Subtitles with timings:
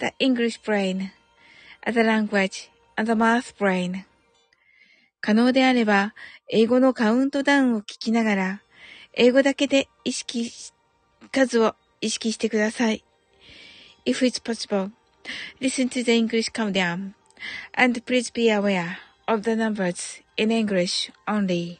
[0.00, 1.12] the English brain,
[1.86, 4.04] the language, and the math brain.
[5.20, 6.14] 可能であれば、
[6.48, 8.62] 英語のカウントダウンを聞きながら、
[9.12, 10.50] 英語だけで意識
[11.30, 13.04] 数を意識してください。
[14.06, 14.90] If it's possible,
[15.60, 17.12] listen to the English countdown,
[17.76, 18.96] and please be aware
[19.26, 21.78] of the numbers in English only.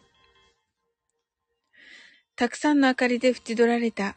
[2.36, 4.16] たくさんの明かりで縁取られた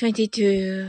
[0.00, 0.88] 22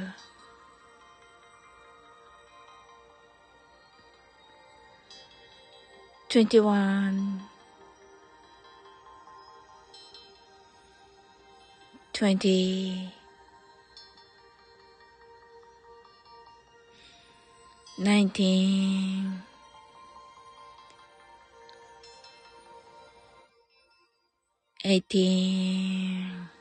[6.29, 7.41] 21
[12.13, 13.11] 20
[17.99, 19.41] 19
[24.85, 26.60] 18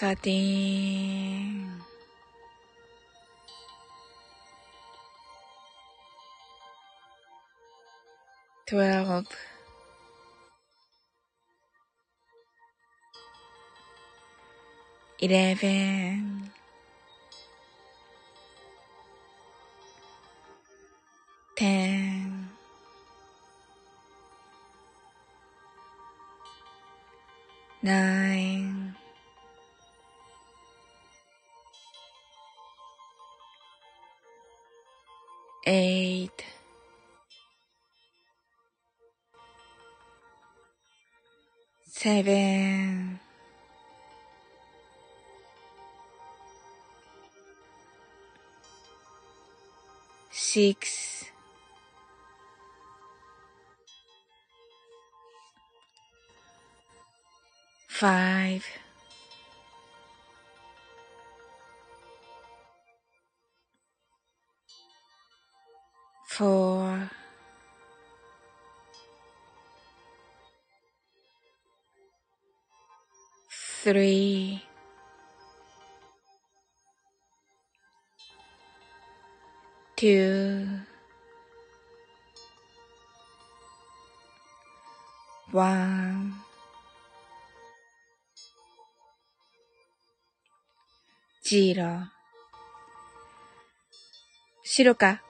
[0.00, 1.68] thirteen,
[8.66, 9.28] twelve,
[15.20, 16.50] eleven,
[21.56, 22.48] ten,
[27.82, 28.79] nine,
[35.66, 36.44] eight,
[41.86, 43.20] seven,
[50.30, 51.24] six,
[57.88, 58.64] five,
[66.40, 67.10] four,
[73.84, 74.62] three,
[79.96, 80.64] two,
[85.52, 86.32] one,
[91.44, 92.06] zero
[94.64, 95.20] 白か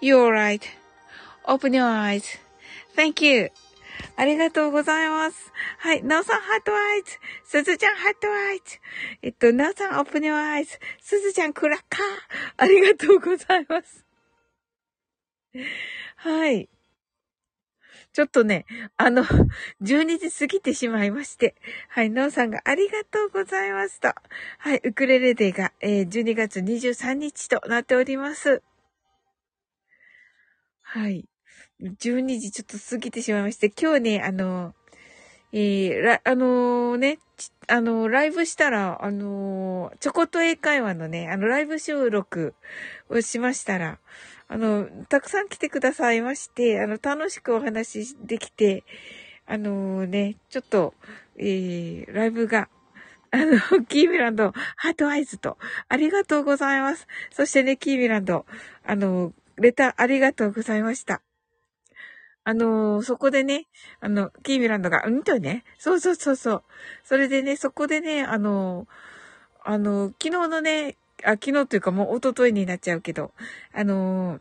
[0.00, 1.29] You're all right.
[1.29, 3.50] Open your eyes.Thank you.
[4.16, 5.52] ありがとうございます。
[5.78, 6.02] はい。
[6.02, 7.18] なおさん、 heart eyes。
[7.44, 8.78] すずちゃん、 heart eyes。
[9.22, 10.78] えっと、なおさん、 open your eyes。
[11.00, 12.00] すずちゃん、クラッカー。
[12.56, 14.04] ありがとうございます。
[16.16, 16.68] はい。
[18.12, 18.66] ちょっとね、
[18.96, 19.24] あの、
[19.82, 21.54] 12時過ぎてしまいまして。
[21.88, 24.08] はい、なおさんがありがとうございますと。
[24.58, 28.62] はい、ウクレレデーが、えー、12月23日となっております。
[30.90, 31.26] はい。
[31.82, 34.74] 12時ちょっと過ぎてしまいまして、今日ね、あの、
[35.52, 37.18] えー、あのー、ね、
[37.66, 42.54] あのー、ライブしたら、あのちょこっと英会話のね、あの、ライブ収録
[43.10, 43.98] をしましたら、
[44.48, 48.82] あの、たくさん来てくださいまして、あの、楽しくお話しできて、
[49.44, 50.94] あのね、ちょっと、
[51.36, 52.70] えー、ライブが、
[53.30, 55.58] あの、 キーミランド、 heart eyes と、
[55.90, 57.06] ありがとうございます。
[57.30, 58.46] そしてね、キーミランド、
[58.84, 61.22] あの、レターありがとうございました。
[62.44, 63.66] あのー、そこでね、
[64.00, 65.22] あの、キーミランドが、うん？
[65.22, 66.62] とね、そうそうそうそう。
[67.04, 68.88] それでね、そこでね、あのー、
[69.64, 73.32] あのー、昨日のね、あ、昨日というかもう一昨日になっちゃうけど、
[73.74, 74.38] あの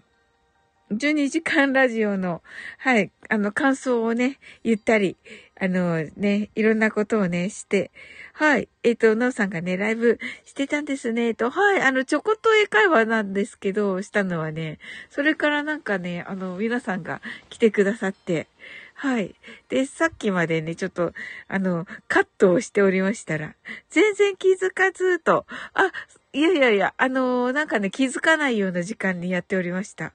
[0.91, 2.41] 12時間ラジオの、
[2.77, 5.17] はい、あの、感想をね、言ったり、
[5.59, 7.91] あのね、いろんなことをね、して、
[8.33, 14.77] はい、えっ、ー、と、なおさんがね、ライブしてたんですね、えっと、はい、あの、ちょこっと英会話なんですけど、したのはね、
[15.09, 18.47] それからなんかね、あの、皆さんが来てくださって、
[18.93, 19.35] はい。
[19.69, 21.13] で、さっきまでね、ちょっと、
[21.47, 23.55] あの、カットをしておりましたら、
[23.89, 25.91] 全然気づかずと、あ、
[26.33, 30.13] いやいやいや、あの、なんかね、気づかないような時間にやっておりました。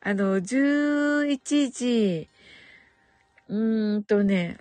[0.00, 2.28] あの、11時、
[3.48, 4.58] うーんとね、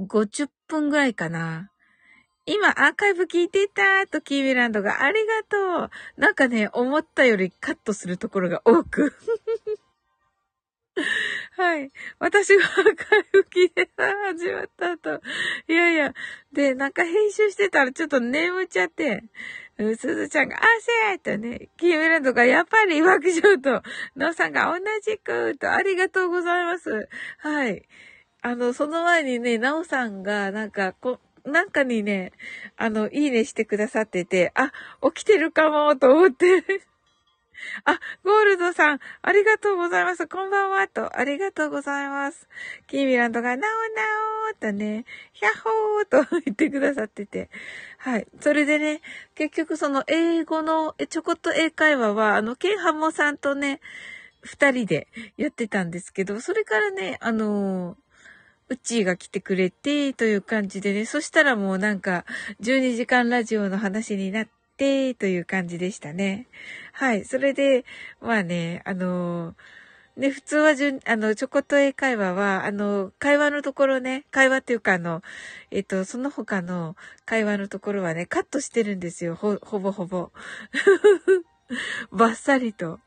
[0.00, 1.70] 50分ぐらいかな。
[2.46, 5.90] 今、アーカイブ聞いてたと、キーミランドがありがとう。
[6.20, 9.14] なんかね、思ったよりカットするところが多く。
[11.56, 11.92] はい。
[12.18, 15.20] 私が赤い吹きで始まった後。
[15.68, 16.14] いやいや。
[16.52, 19.22] で、なんか編集してたらちょっと眠っちゃって。
[19.96, 23.82] すずちゃんが、あせーとね、キーメランドがやっぱり爆笑と、
[24.16, 27.08] ノーさんが同じくと、ありがとうございます。
[27.38, 27.86] はい。
[28.42, 32.32] あの、その前にね、ナオさんが、なんか、こ、なんかにね、
[32.76, 34.72] あの、いいねしてくださってて、あ、
[35.12, 36.64] 起きてるかもと思って
[37.84, 40.26] あ、ゴールドさん、ありがとうございます。
[40.26, 42.48] こんばんは、と、ありがとうございます。
[42.86, 44.02] キーミランドが、なおな
[44.50, 47.50] おとね、ヒャッホーと 言ってくださってて。
[47.98, 48.26] はい。
[48.40, 49.02] それでね、
[49.34, 53.80] 結局その英語のちょこっと英会話は、あの、ケンハモさんとね、
[54.42, 57.96] 二人でやってたんですけど、それからね、あの
[58.70, 62.24] うちーが来てくれて、という感じでね、そしたらもうなんか、
[62.62, 66.46] 12時間ラジオの話になって、という感じでしたね。
[66.92, 67.24] はい。
[67.24, 67.84] それで、
[68.20, 69.56] まあね、あの
[70.16, 75.22] ね、普通はじゅん、あの、ちょこっと英会話は、あの、会話のところね、会話っていうかあの、
[75.72, 76.94] えっと、その他の
[77.24, 79.34] 会話のところはね、カットしてるんですよ。
[79.34, 80.30] ほ、ほぼほぼ。
[82.12, 83.00] バッサリと。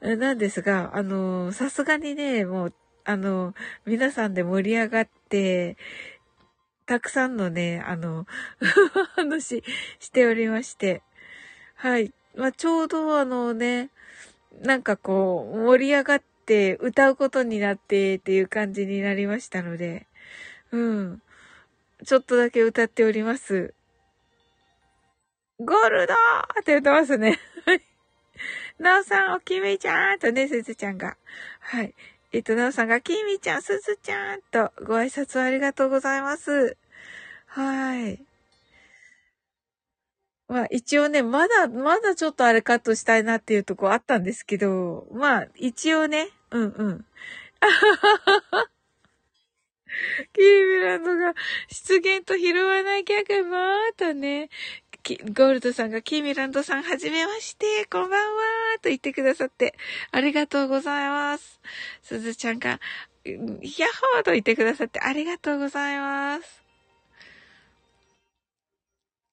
[0.00, 2.74] なんですが、あの、さすがにね、もう、
[3.04, 3.54] あの、
[3.84, 5.76] 皆さんで盛り上がって、
[6.86, 8.26] たくさんのね、あの、
[9.16, 9.62] 話
[9.98, 11.02] しておりまして。
[11.74, 12.12] はい。
[12.36, 13.90] まあ、ちょうどあのね、
[14.60, 20.06] なんかこう、盛り上がって歌うことになってっていう感じになりましたので、
[20.70, 21.22] うん。
[22.04, 23.74] ちょっとだけ歌っております。
[25.58, 26.16] ゴールドー
[26.60, 27.38] って言ってますね。
[28.78, 31.16] なおさん、おきみちゃんとね、すずちゃんが。
[31.60, 31.94] はい。
[32.34, 36.78] えっと、なおさんが、きみちゃん、すずちゃんとご挨拶ありがとうございます。
[37.46, 38.24] はい。
[40.48, 47.06] まあ一応ね、まだ、まだちょっとあれカットしたいなっていうとこあったんですけど、まあ一応ね、うんうん。
[50.32, 51.34] キーミランドが
[51.68, 53.56] 出現と拾わないギャグも
[53.96, 54.48] とね、
[55.04, 58.18] ゴールドさんがキーミランドさんはじめまして、こんばんは
[58.80, 59.74] と言ってくださって、
[60.12, 61.60] ありがとうございます。
[62.02, 62.78] すずちゃんが、
[63.24, 63.38] ヤッ
[64.14, 66.62] ホーと言ってくださってありがとうございます。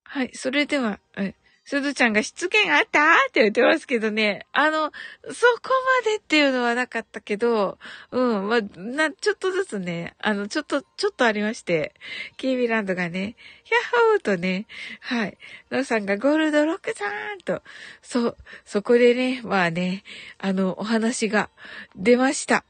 [0.05, 1.35] はい、それでは、え、
[1.69, 3.13] すずちゃんが出現あった？
[3.13, 4.47] って言ってますけどね。
[4.53, 5.69] あの、そこ
[6.03, 7.77] までっていうのはなかったけど、
[8.09, 11.93] うん、まあ、な、ちょっとずつね、あの、ちょっと、ちょっとありまして、
[12.37, 14.65] キービランドがね、ヒャッホーとね、
[14.99, 15.37] はい、
[15.69, 17.61] ノーさんがゴールドロックさんと、
[18.01, 20.03] そう、そこでね、まあね、
[20.39, 21.51] あの、お話が
[21.95, 22.65] 出ました。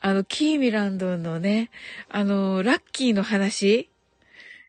[0.00, 1.70] あの、キーミランドのね、
[2.10, 3.88] あの、ラッキーの話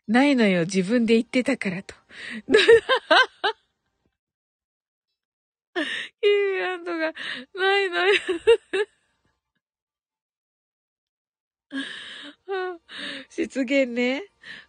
[0.07, 1.93] ないのよ、自分で言ってたからと。
[5.75, 7.13] キーミランドが
[7.53, 8.13] ないのよ
[13.29, 14.23] 出現ね。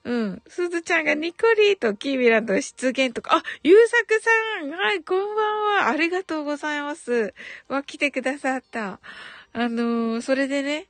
[0.05, 0.43] うん。
[0.49, 5.89] すずちゃんがニコリーとキーミランド出現とか、あ、ゆうさくさんはい、こんばんは。
[5.89, 7.35] ありがとうございます。
[7.69, 9.01] わ、来てくださった。
[9.53, 10.87] あのー、それでね、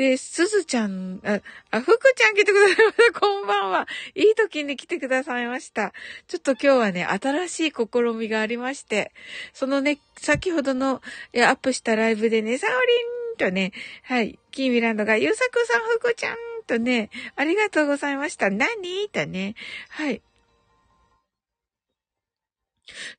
[0.00, 3.20] で、すずちゃん、あ、あ、ふくちゃん来てくださいました。
[3.20, 3.86] こんばんは。
[4.14, 5.92] いい時に来てくださいました。
[6.26, 9.12] ちょっと今日はね、新しい試みがありまして、
[9.52, 11.02] そのね、先ほどの
[11.34, 12.76] アップしたライブでね、サオリ
[13.34, 13.72] ンとね、
[14.04, 18.48] はい、キーミランドが、ゆうさくさん、ふくちゃんとね、ありがとうございました。
[18.48, 19.10] 何？
[19.10, 19.54] とね、
[19.90, 20.22] はい。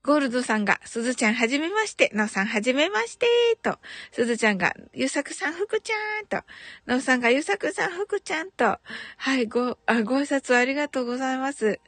[0.04, 3.28] ゴールドさんが、すずちゃんはじめまして、のうさんはじめまして、
[3.62, 3.80] と、
[4.12, 6.44] すずちゃんが、ゆさくさんふくちゃん、と、
[6.88, 8.80] のうさんがゆさくさんふくちゃん、と、
[9.18, 11.80] はい、ご、あ、ご挨拶ありがとうございます。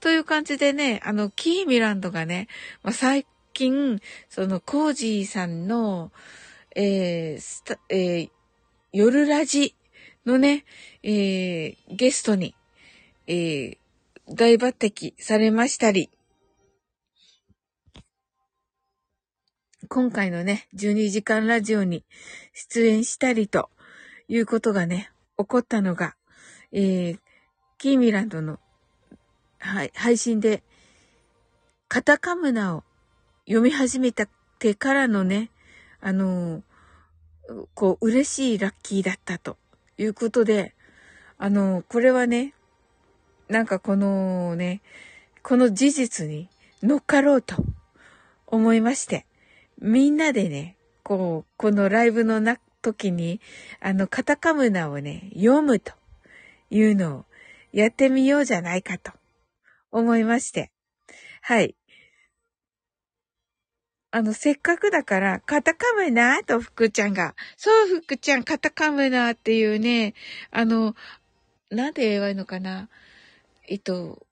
[0.00, 2.48] という感じでね、あの、キーミランドがね、
[2.82, 6.12] まあ、最近、その、コージーさんの、
[6.74, 8.30] えー、えー、
[8.92, 9.74] 夜ラジ
[10.26, 10.64] のね、
[11.02, 12.54] えー、ゲストに、
[13.26, 13.78] えー、
[14.28, 16.10] 大抜擢されましたり、
[19.88, 22.04] 今回のね、12時間ラジオに
[22.52, 23.70] 出演したりと
[24.28, 26.16] いうことがね、起こったのが、
[26.72, 27.18] えー、
[27.78, 28.58] キーミランドの、
[29.58, 30.62] はい、配信で、
[31.88, 32.84] カタカムナを
[33.46, 34.26] 読み始めた
[34.58, 35.50] てからのね、
[36.00, 36.62] あのー、
[37.74, 39.56] こう、嬉しいラッキーだったと
[39.98, 40.74] いうことで、
[41.38, 42.54] あのー、これはね、
[43.48, 44.82] なんかこのね、
[45.42, 46.48] この事実に
[46.82, 47.64] 乗っかろうと
[48.46, 49.26] 思いまして、
[49.78, 53.40] みんなでね、こう、このライブのな、時に、
[53.80, 55.92] あの、カタカムナをね、読むと
[56.70, 57.24] いうのを
[57.72, 59.12] やってみようじゃないかと
[59.90, 60.70] 思いまして。
[61.42, 61.74] はい。
[64.12, 70.14] あの、せっかくだから、カタカムナと福ちゃんが、そう、福ちゃん、カタカムナっていうね、
[70.50, 70.94] あの、
[71.70, 72.88] なんて言えばいいのかな。
[73.68, 74.25] えっと、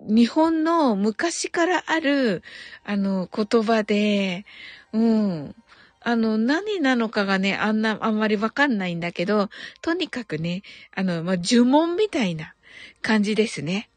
[0.00, 2.42] 日本の昔からある、
[2.84, 4.44] あの、言葉で、
[4.92, 5.54] うん。
[6.00, 9.48] あの、何なのかがね、あんな、あんまりわかんないんだけど、
[9.80, 10.62] とにかくね、
[10.94, 12.54] あの、まあ、呪文みたいな
[13.00, 13.88] 感じですね。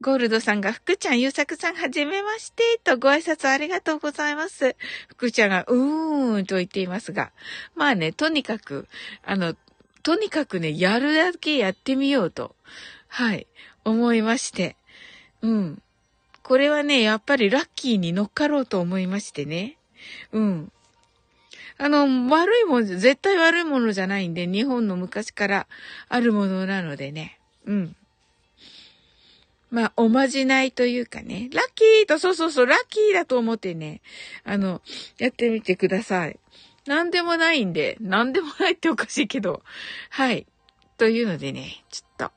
[0.00, 4.74] ゴールドさんが、福ちゃん、ゆうさくさん、はじめまして、とご挨拶ありがとうございます。
[5.08, 7.32] 福ちゃんが、うーん、と言っていますが。
[7.74, 8.88] まあね、とにかく、
[9.24, 9.54] あの、
[10.02, 12.54] とにかくね、やるだけやってみようと。
[13.08, 13.46] はい。
[13.84, 14.76] 思いまして。
[15.42, 15.82] うん。
[16.42, 19.78] これはね、やっぱりラッキーに乗っかろうと思いましてね。
[20.32, 20.72] うん。
[21.78, 25.66] あの、悪いもん、絶対悪いものじゃないんで、日本の昔から
[26.08, 27.38] あるものなのでね。
[27.66, 27.96] うん。
[29.70, 34.02] まあ、おまじないというかね、ラッキーと、そうそうそう、ラッキーだと思ってね、
[34.44, 34.82] あの、
[35.18, 36.38] やってみてください。
[36.86, 39.62] なんでもないんで、なんでもないっておかしいけど、
[40.10, 40.46] はい。
[40.96, 42.32] というのでね、ちょっと、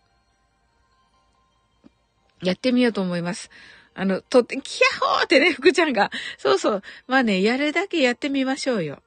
[2.41, 3.49] やってみようと思います。
[3.93, 6.11] あの、とって、キャホーってね、福ちゃんが。
[6.37, 6.83] そうそう。
[7.07, 9.01] まあね、やるだけやってみましょうよ。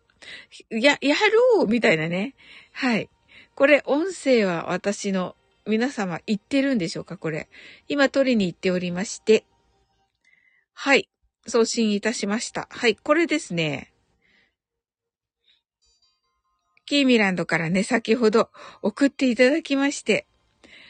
[0.69, 1.15] や、や
[1.55, 2.35] ろうみたいなね。
[2.73, 3.09] はい。
[3.55, 7.17] これ、音声は私の皆様言ってるんでしょうか？
[7.17, 7.49] これ。
[7.87, 9.45] 今取りに行っておりまして。
[10.73, 11.09] はい。
[11.47, 12.67] 送信いたしました。
[12.71, 12.97] はい。
[12.97, 13.93] これですね。
[16.87, 18.51] キーミランドからね、先ほど
[18.83, 20.27] 送っていただきまして。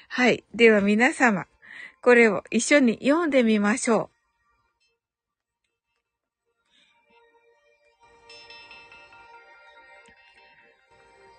[0.09, 0.45] はい。
[0.55, 1.47] では皆様、
[2.03, 4.21] これを一緒に読んでみましょう。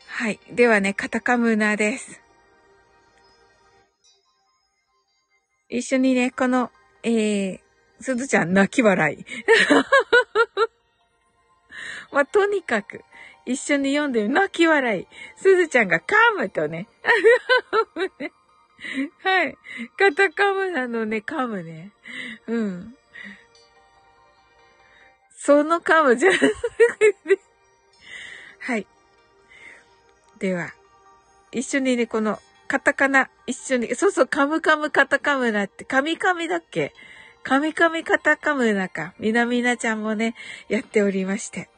[0.07, 0.39] はい。
[0.51, 2.21] ではね、カタカムナです。
[5.67, 6.69] 一緒にね、この、
[7.01, 7.59] えー、
[7.99, 9.25] すずちゃん泣き笑い。
[12.11, 13.03] まあ、とにかく、
[13.47, 15.07] 一緒に読んで泣き笑い。
[15.37, 16.87] すずちゃんがカムとね。
[19.23, 19.57] はい。
[19.97, 21.91] カタカムなのね、噛むね。
[22.47, 22.97] うん。
[25.37, 27.39] その噛むじゃなくて。
[28.59, 28.87] はい。
[30.39, 30.73] では、
[31.51, 36.93] 一緒にね、この、カタカナ、一緒に、そうそう、カムカムカタカムナって、カミカミだっけ？
[37.43, 39.13] カミカミカタカムナか。
[39.19, 40.35] みなみなちゃんもね、
[40.69, 41.69] やっておりまして。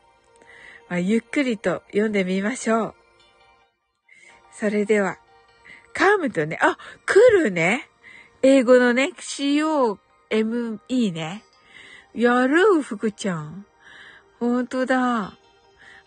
[0.89, 2.95] まあ、ゆっくりと読んでみましょう。
[4.51, 5.17] それでは、
[5.94, 7.90] カムとね、あ、来るね。
[8.42, 11.44] 英語のね、C-O-M-E ね。
[12.14, 13.66] やる福ちゃん。
[14.40, 15.38] ほんとだ。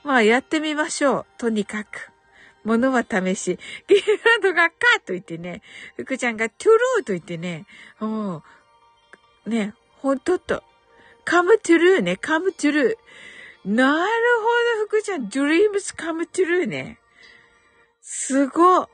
[0.05, 1.27] まあやってみましょう。
[1.39, 2.11] とにかく。
[2.65, 3.59] ものは試し。
[3.87, 5.63] ゲーランドがカーと言ってね、
[5.97, 7.67] 福ちゃんがトゥルーと言ってね、
[8.01, 8.43] も
[9.47, 10.63] う、ね、ほんとっと、
[11.25, 13.75] カムトゥルーね、カムトゥルー。
[13.75, 14.13] なる
[14.79, 16.99] ほど、福ちゃん、ドリームスカムトゥルーね。
[18.01, 18.89] すご。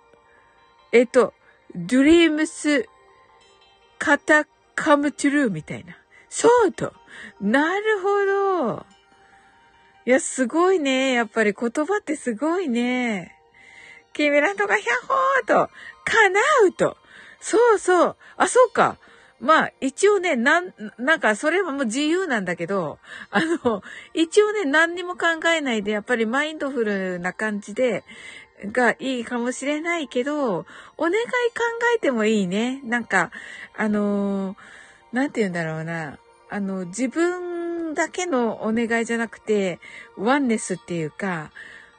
[0.93, 1.33] えっと、
[1.75, 2.87] ドリームス、
[3.99, 5.97] カタカムトゥルーみたいな。
[6.29, 6.93] そうと。
[7.41, 8.27] なるほ
[8.75, 8.87] ど。
[10.05, 11.13] いや、すごいね。
[11.13, 13.37] やっぱり言葉ってすごいね。
[14.13, 15.73] キーミランドがヒャッホーと、
[16.05, 16.97] 叶うと。
[17.41, 18.17] そうそう。
[18.37, 18.99] あ、そうか。
[19.41, 22.99] まあ、一応ね、なん、なんか、それはもう自由なんだけど、
[23.31, 23.83] あの、
[24.15, 28.05] 一応ね、何にも考えないで、やっぱりマインドフルな感じで、
[28.71, 30.67] がいいかもしれないけど、
[30.97, 31.23] お願い考
[31.97, 32.81] えてもいいね。
[32.85, 33.31] なんか、
[33.77, 34.57] あのー、
[35.13, 36.19] なんて言うんだろうな。
[36.49, 39.79] あの、自分だけのお願いじゃなくて、
[40.17, 41.51] ワンネスっていうか、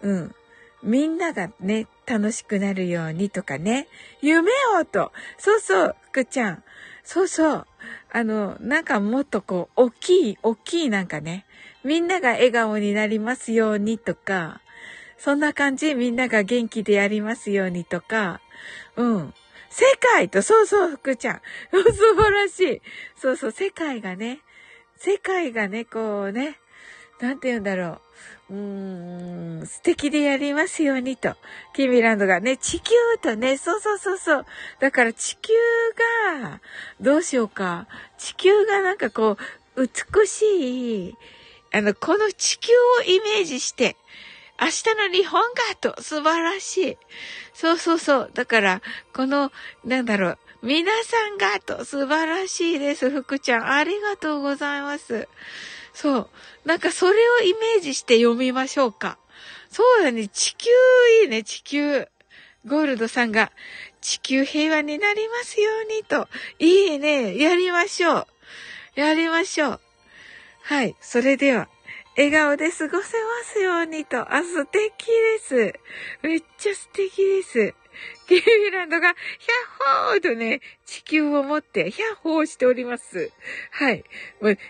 [0.02, 0.36] うん。
[0.84, 3.88] みんながね、楽しくなるようにとかね、
[4.22, 5.12] 夢をと。
[5.38, 6.64] そうそう、福ちゃん。
[7.04, 7.68] そうそう。
[8.12, 11.46] あの、なんかもっとこう、大きい、大きいなんかね、
[11.84, 14.62] みんなが笑顔になりますようにとか、
[15.24, 18.42] そんな感じみんなが元気でやりますようにとか、
[18.98, 19.34] うん。
[19.70, 21.42] 世界と、そうそう、福ちゃん。
[21.72, 22.82] 素晴らしい。
[23.16, 24.42] そうそう、世界がね、
[24.98, 26.60] 世界がね、こうね、
[27.22, 28.02] なんて言うんだろ
[28.50, 28.54] う。
[28.54, 31.38] うーん、素敵でやりますようにと。
[31.74, 34.46] キミランドがね、地球とね、そうそうそうそう。
[34.82, 35.54] だから地球
[36.42, 36.60] が、
[37.00, 37.88] どうしようか。
[38.18, 39.38] 地球がなんかこ
[39.78, 41.18] う、美しい、
[41.72, 43.96] あの、この地球をイメージして、
[44.60, 46.98] 明日の日本がと素晴らしい。
[47.54, 48.32] そうそうそう。
[48.34, 48.82] だから、
[49.14, 49.52] この、
[49.84, 53.72] なんだろう、皆さんがと素晴らしいです、福ちゃん。
[53.72, 55.28] ありがとうございます。
[55.94, 56.30] そう。
[56.66, 59.18] なんかそれをイメージして読みましょうか。
[59.70, 60.28] そうだね。
[60.28, 60.70] 地球
[61.24, 62.08] いいね、地球。
[62.66, 63.52] ゴールドさんが、
[64.02, 66.30] 地球平和になりますようにと。
[66.60, 67.38] いいね。
[67.38, 68.28] やりましょう。
[68.96, 69.82] やりましょう。
[70.62, 70.96] はい。
[71.02, 71.68] それでは、
[72.16, 74.34] 笑顔で過ごせますようにと。
[74.34, 75.74] あ、素敵です。
[76.22, 77.74] めっちゃ素敵です。
[78.28, 83.32] ゲーランドが、ヒャッホーとね、地球を持って、ヒャッホーしております。
[83.72, 84.04] はい。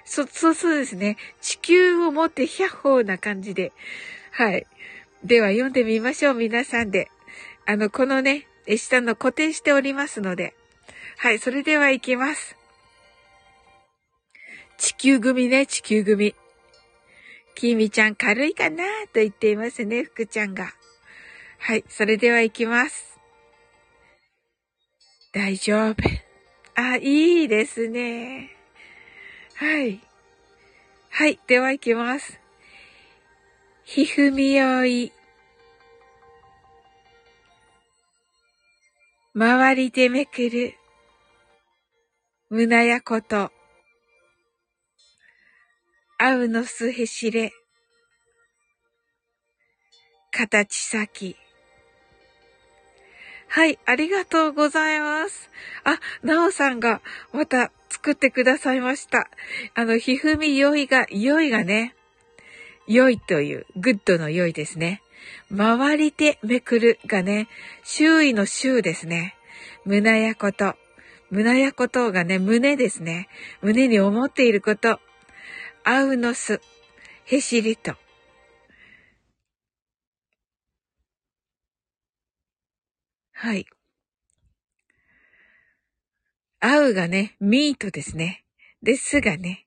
[0.05, 1.17] そ、そうそうですね。
[1.41, 3.71] 地球を持って、ヒャッホーな感じで。
[4.31, 4.65] はい。
[5.23, 7.09] では、読んでみましょう、皆さんで。
[7.65, 10.53] あの、このね、下の固定しておりますので。
[11.17, 12.57] はい、それでは行きます。
[14.77, 16.35] 地球組ね、地球組。
[17.55, 20.73] きみちゃん軽いかなと言っていますね、福ちゃんが。
[21.59, 23.19] はい、それでは行きます。
[25.31, 25.95] 大丈夫。
[26.75, 28.51] あ、いいですね。
[29.55, 30.01] はい。
[31.09, 32.39] はい、では行きます。
[33.85, 35.13] ひふみよい。
[39.35, 40.73] 周りでめくる。
[42.49, 43.52] 胸やこと。
[46.25, 47.51] あうのすへしれ。
[50.31, 51.35] 形先。
[53.49, 55.49] はい、ありがとうございます。
[55.83, 57.01] あ、なおさんが
[57.33, 59.29] また作ってくださいました。
[59.75, 61.93] あの、ひふみよいが、よいがね、
[62.87, 65.01] 良いという、グッドの良いですね。
[65.53, 67.49] 回りてめくるがね、
[67.83, 69.35] 周囲の周ですね。
[69.83, 70.75] 胸やこと。
[71.31, 73.27] 胸やことがね、胸ですね。
[73.61, 75.01] 胸に思っていること。
[75.85, 76.61] あうのす。
[77.25, 77.95] へしりと。
[83.33, 83.65] はい。
[86.61, 88.45] 合うがね、ミートですね。
[88.81, 89.65] で、すがね、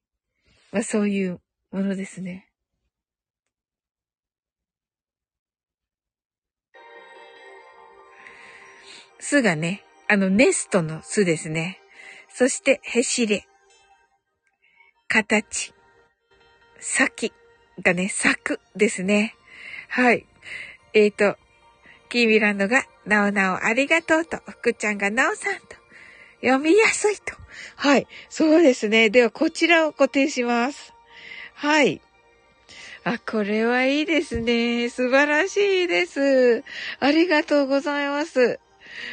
[0.72, 2.48] まあそういうものですね。
[9.18, 11.78] すがね、あの、ネストの巣ですね。
[12.32, 13.46] そして、へしれ。
[15.08, 15.75] 形。
[16.88, 17.32] 先
[17.82, 19.34] がね、咲くですね。
[19.88, 20.24] はい。
[20.94, 21.36] えっ、ー、と、
[22.08, 25.60] キーミランドが、なおなおありがとうと、福ちゃんがなおさんと、
[26.40, 27.34] 読みやすいと。
[27.74, 28.06] はい。
[28.28, 29.10] そうですね。
[29.10, 30.94] では、こちらを固定します。
[31.54, 32.00] はい。
[33.02, 34.88] あ、これはいいですね。
[34.88, 36.62] 素晴らしいです。
[37.00, 38.60] ありがとうございます。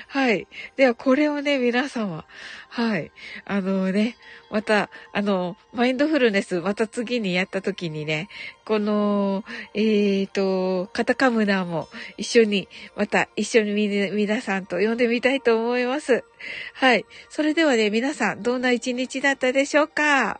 [0.07, 0.47] はい。
[0.75, 2.25] では、これをね、皆様。
[2.69, 3.11] はい。
[3.45, 4.15] あのね、
[4.49, 8.29] また、あの、マインドフルネス、また次にやった時にね、
[8.65, 9.43] この、
[9.73, 13.73] えっ、ー、と、カタカムナーも一緒に、また一緒に
[14.11, 16.23] 皆さんと読んでみたいと思います。
[16.73, 17.05] はい。
[17.29, 20.39] それではね、皆さん、どんな一日だったでしょうか？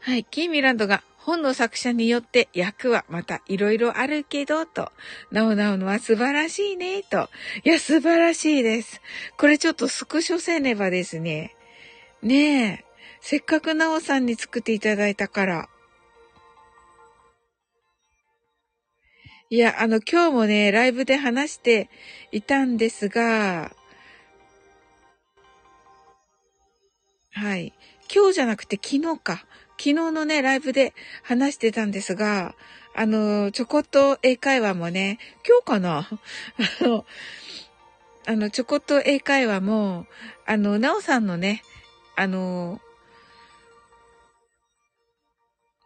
[0.00, 4.92] はい、キーミランドが本の作者によって役はまたいろいろあるけど、と。
[5.32, 7.28] なおなおのは素晴らしいね、と。
[7.64, 9.00] いや、素晴らしいです。
[9.36, 11.56] これちょっとスクショせねばですね。
[12.22, 12.84] ねえ。
[13.20, 15.68] せっかくなおさんに作っていただいたから。
[19.50, 21.90] いや、あの、今日もね、ライブで話して
[22.30, 23.72] いたんですが、
[27.32, 27.72] はい。
[28.14, 29.44] 今日じゃなくて昨日か。
[29.78, 32.54] 昨日のね、ライブで話してたんですが、
[32.94, 36.08] あの、ちょこっと英会話もね、今日かな？
[36.80, 37.04] あの、
[38.26, 40.06] あの、ちょこっと英会話も、
[40.46, 41.62] あの、なおさんのね、
[42.16, 42.80] あの、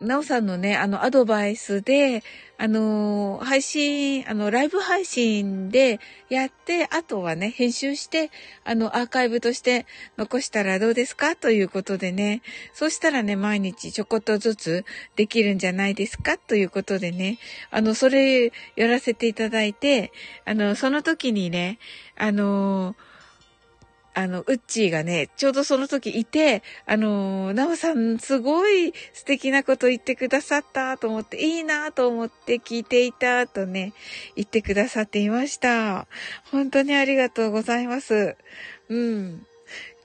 [0.01, 2.25] なおさんのね、あの、アドバイスで、
[2.57, 8.31] あのー、配信、あの、ライブ配信でやって、あとはね、編集して、
[8.65, 9.85] あの、アーカイブとして
[10.17, 11.37] 残したらどうですか？
[11.37, 12.41] ということでね、
[12.73, 14.85] そうしたらね、毎日ちょこっとずつ
[15.17, 16.39] できるんじゃないですか？
[16.39, 17.39] ということでね、
[17.71, 20.13] あの、それやらせていただいて、
[20.47, 21.79] あの、その時にね、
[22.17, 23.10] あのー
[24.13, 33.93] あの、ウッチーがね、ちょうどその時いて、あの、ナオさんすごい素敵なこと言ってくださったと思って、いいなと思って聞いていたとね、
[34.35, 36.09] 言ってくださっていました。
[36.51, 38.37] 本当にありがとうございます。
[38.89, 39.47] うん。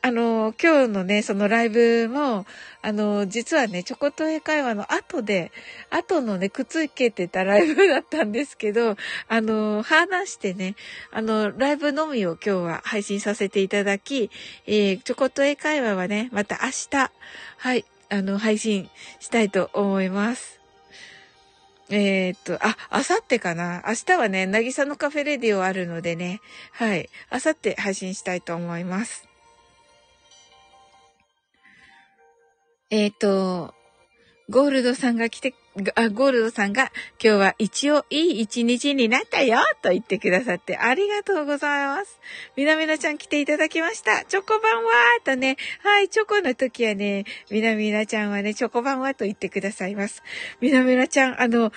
[0.06, 2.46] あの、今日のね、そのライブも、
[2.84, 5.52] あの、実はね、ちょこっと英会話の後で、
[5.90, 10.76] 後のね、くっつけてたライブだったんですけど、あの、話してね、
[11.10, 14.30] あの、ライブのみを今日は配信させていただき、
[14.68, 17.12] えー、ちょこっと英会話はね、また明日、
[17.58, 18.88] はい、あの、配信
[19.20, 20.60] したいと思います。
[21.90, 23.84] えー、っと、あ、あさってかな？
[23.88, 26.42] 明日はね、なぎさのカフェレディオあるのでね、
[26.74, 29.28] はい、あさって配信したいと思います。
[32.92, 33.74] えっ、ー、と、
[34.48, 35.56] ゴールドさんが来て、
[35.96, 42.20] あ、ゴールドさんが今日は一応いい一日になったよと言ってくださってありがとうございます。
[42.56, 44.24] みなみなちゃん来ていただきました。
[44.26, 50.22] チョコバンはーとね、はい、チョコの時はね、みなみなちゃんはね、チョコバンはと言ってくださいます。
[50.62, 51.72] みなみなちゃん、あの、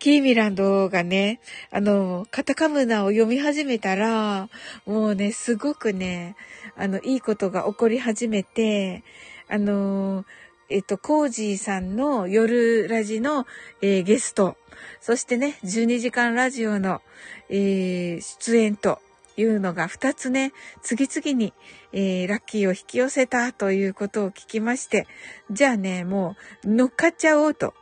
[0.00, 1.40] キーミランドがね、
[1.70, 4.48] あの、カタカムナを読み始めたら、
[4.86, 6.34] もうね、すごくね、
[6.76, 9.04] あの、いいことが起こり始めて、
[9.48, 10.24] あの
[10.70, 13.46] えっと、コージーさんの夜ラジの、
[13.80, 14.56] えー、ゲスト、
[15.00, 17.00] そしてね、12時間ラジオの、
[17.48, 19.00] えー、出演と
[19.38, 20.52] いうのが2つね、
[20.82, 21.54] 次々に、
[21.92, 25.06] えー、ラッキーを引き寄せたということを聞きまして、
[25.50, 27.72] じゃあね、もう乗っかっちゃおうと。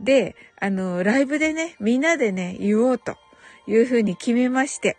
[0.00, 3.16] で、あの、ライブでね、みんなでね、言おうと
[3.66, 4.96] いうふうに決めまして、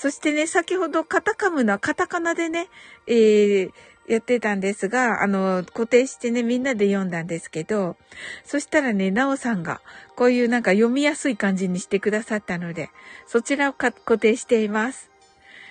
[0.00, 2.68] そしてね、先ほどカタカムナ、カタカナでね、
[3.06, 3.72] えー、
[4.10, 7.96] やってたんですが、あの、固定してね、みんなで読んだんですけど、
[8.44, 9.80] そしたらね、なおさんが、
[10.16, 12.90] こういうなんか読みやすい感じにしてくださったので、
[13.28, 15.12] そちらを固定しています。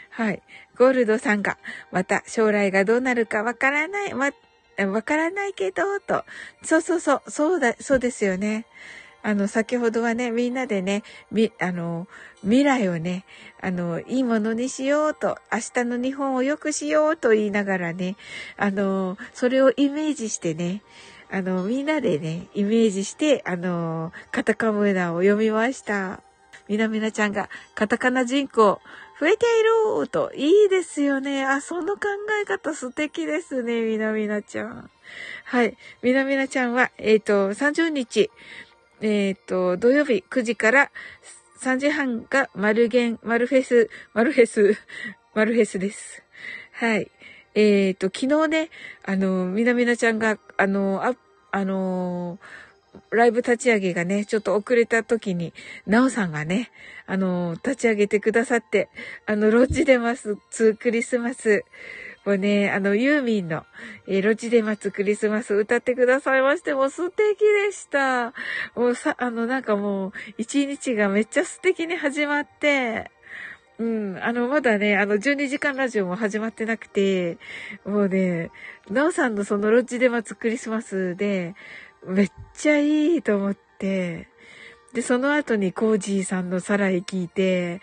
[0.09, 0.41] はい。
[0.77, 1.57] ゴールドさんが、
[1.91, 4.31] また将来がどうなるかわからない、わ、
[4.87, 6.23] わからないけど、と。
[6.63, 8.65] そうそうそう、そうだ、そうですよね。
[9.21, 12.07] あの、先ほどはね、みんなでね、み、あの、
[12.41, 13.25] 未来をね、
[13.61, 18.15] あの、いいものにしようと、明日の日本を良くしようと言いながらね、
[18.57, 20.81] あの、それをイメージしてね、
[21.31, 26.21] あの、みんなでね、イメージして、あの、カタカムナを読みました。
[26.67, 28.79] みなみなちゃんが、カタカナ人口、
[29.19, 31.43] 増えていると、いいですよね。
[31.43, 32.03] あ、その考
[32.41, 34.89] え方素敵ですね、みなみなちゃん。
[35.43, 35.75] はい。
[36.01, 38.31] みなみなちゃんは、えっ、ー、と、30日、
[39.01, 40.91] えっ、と、土曜日9時から
[41.61, 44.77] 3時半が丸ン、丸フェス、丸フェス、
[45.33, 46.23] 丸フェスです。
[46.73, 47.09] はい。
[47.55, 48.69] えっ、と、昨日ね、
[49.03, 51.15] あの、みなみなちゃんが、あの、あ、
[51.51, 52.39] あの
[53.11, 55.53] ライブ立ち上げがね、ちょっと遅れた時に、
[55.87, 56.71] なおさんがね、
[57.05, 58.89] あの、立ち上げてくださって、
[59.25, 61.63] あの、ロッジでます、ツークリスマス、
[62.25, 63.65] もうね、あの、ユーミンの、
[64.07, 68.33] えー、ロチで待つクリスマス歌ってくださいまして、もう素敵でした。
[68.75, 73.11] もうさ、あの、なんかもう、一日がめっちゃ素敵に始まって、
[73.79, 77.37] うん、あの、まだね、あの、12時間ラジオも始まってなくて、
[77.85, 78.51] もうね、
[78.89, 81.55] なおさんのそのロッジで待つクリスマスで、
[82.05, 84.28] めっちゃいいと思って、
[84.93, 87.79] で、その後にコージーさんのサライ聞いて、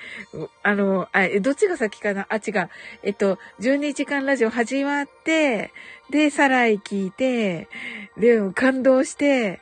[0.62, 2.26] あの、あ、どっちが先かな？
[2.28, 2.68] あ、違う。
[3.02, 5.72] えっと、12時間ラジオ始まって、
[6.10, 7.68] で、サライ聞いて、
[8.16, 9.60] で、感動して、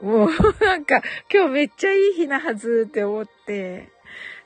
[0.00, 0.30] もう、
[0.64, 3.88] なんか、今日めっちゃいい日なはずって思って、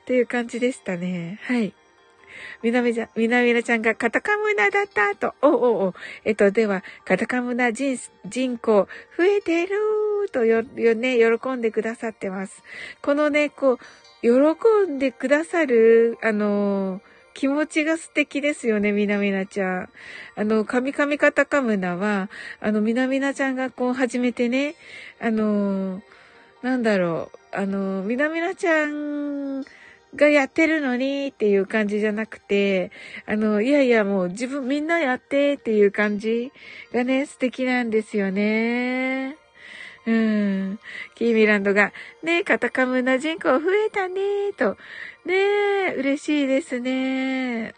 [0.01, 1.39] っていう感じでしたね。
[1.43, 1.73] はい。
[2.63, 5.33] みなみちゃん、みなみなちゃんがカタカムナだったと。
[5.41, 5.93] おおお。
[6.25, 9.77] えっと、では、カタカムナ人、人口増えてる
[10.31, 12.63] とよ、よね、喜んでくださってます。
[13.01, 13.77] このね、こう、
[14.21, 19.89] 喜んでくださる、あのー気持ちが素敵ですよね、みなみなちゃん。
[20.35, 24.75] あの、カミカミカタカムナは、あの、みなみなちゃんがこう始めてね、
[25.19, 26.01] あの、
[26.61, 29.63] なんだろう、あの、みなみなちゃん
[30.15, 32.91] がやってるのにっていう感じじゃなくて、
[33.25, 36.51] あの、いやいやもう自分みんなやってっていう感じ
[36.93, 39.37] がね、素敵なんですよね。
[40.05, 40.79] うん。
[41.15, 41.93] キーミランドが、
[42.23, 44.77] ねカタカムナ人口増えたねと。
[45.25, 45.35] ね
[45.89, 47.75] え、嬉しいですね。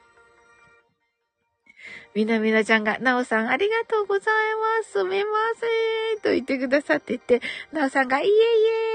[2.16, 4.34] みなみなちゃんが、なおさんありがとうござい
[4.80, 4.92] ます。
[4.92, 5.16] すみま
[5.56, 6.22] せん。
[6.22, 7.42] と言ってくださってて、
[7.72, 8.32] なおさんが、いえい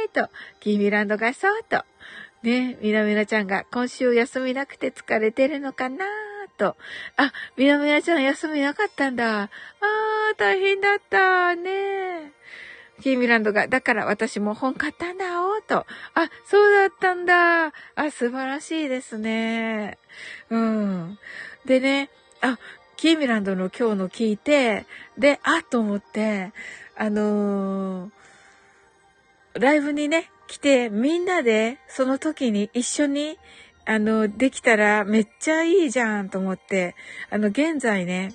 [0.06, 0.28] えと、
[0.60, 1.84] キーミランドがそうと。
[2.42, 6.04] ね、みなみなちゃんが、今週休みなくて疲れてるのかな
[6.56, 6.76] と。
[7.16, 9.42] あ、みなみなちゃん休みなかったんだ。
[9.42, 11.54] あー、大変だった。
[11.56, 12.32] ね
[13.00, 15.78] キーミランドが、だから私も本買ったんだおと。
[15.78, 15.86] あ、
[16.46, 17.66] そうだったんだ。
[17.66, 19.98] あ、素晴らしいですね。
[20.50, 21.18] うん。
[21.64, 22.58] でね、あ、
[22.96, 26.52] キーミランドの今日の聞いて、で、あ、と思って、
[26.96, 28.10] あのー、
[29.54, 33.38] ライブにね、来て、みんなで、その時に一緒に
[33.90, 36.94] あの、できたらめっちゃいいじゃんと思って、
[37.30, 38.34] あの、現在ね、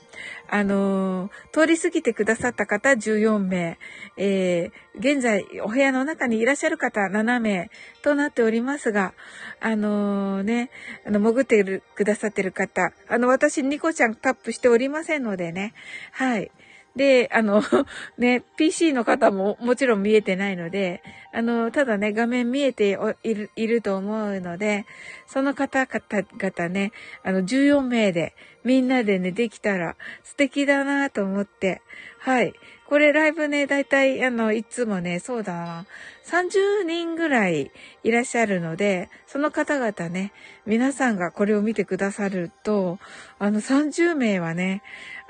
[0.49, 3.77] あの、通り過ぎてくださった方14名、
[4.17, 7.69] えー、現在お部屋の中にいらっしゃる方7名
[8.01, 9.13] となっておりますが、
[9.59, 10.71] あのー、ね、
[11.05, 15.75] あの、潜ってくださってる方、あの、私、ニコちゃんタップしておりませんのでね、
[16.13, 16.49] はい。
[16.95, 17.63] で、あの、
[18.17, 21.01] ね、PC の方ももちろん見えてないので、
[21.33, 24.85] あの、ただね、画面見えているいると思うので、
[25.25, 26.91] その方々ね、
[27.23, 31.81] あの、14名で、みんなでね、できたら素敵だなと思って、
[32.19, 32.53] はい。
[32.85, 35.85] これライブね、だいたい、あの、いつもね、そうだな、
[36.25, 37.71] 30人ぐらい
[38.03, 40.31] いらっしゃるので、その方々ね、
[40.65, 42.99] 皆さんがこれを見てくださると、
[43.39, 44.81] あの、30名はね、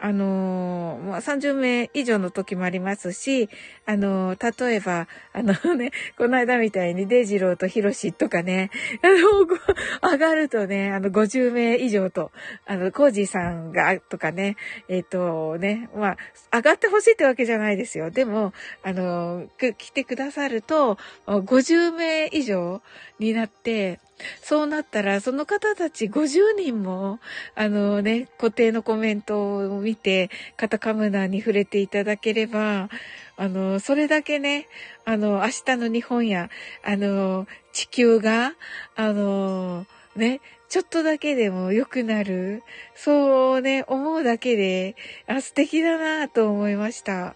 [0.05, 3.47] あのまあ、30名以上の時もありますし、
[3.85, 8.69] あの例えば、あの ね、この間みたいにデジローとヒロシとかね、
[9.01, 12.33] あの、上がるとね、あの、50名以上と、
[12.65, 14.57] あの、コージさんが、とかね、
[14.89, 16.17] えっ、ー、とね、ま
[16.51, 18.11] あ、上がってほしいってわけじゃないですよ。
[18.11, 18.51] でも、
[18.81, 20.82] あの、来てくださると、
[21.27, 22.81] 50名以上
[23.19, 23.99] になって、
[24.41, 27.19] そうなったら、その方たち50人も、
[27.55, 32.89] あのね、固定のコメントを見て、カタカムナに触れていただければ、
[33.35, 34.67] あの、それだけね、
[35.05, 36.49] あの、明日の日本や、
[36.83, 38.53] あの、地球が、
[38.95, 42.63] あの、ね、ちょっとだけでも良くなる。
[42.95, 44.95] そうね、思うだけで、
[45.27, 47.35] あ、素敵だなと思いました。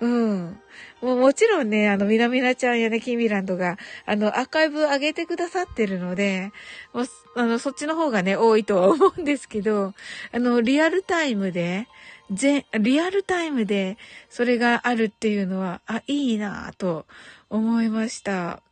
[0.00, 0.60] うん。
[1.00, 6.52] もうもちろんね、あの、みなみなちゃんやね、キミランドが、あの、アーカイブ上げてくださってるので、
[6.92, 7.04] もう、
[7.36, 9.94] あの、そっちの方がね、多いとは思うんですけど、
[10.32, 11.86] あの、リアルタイムで、
[12.30, 13.96] 全、リアルタイムで、
[14.28, 17.06] それがあるっていうのは、あ、いいなぁと
[17.48, 18.62] 思いました。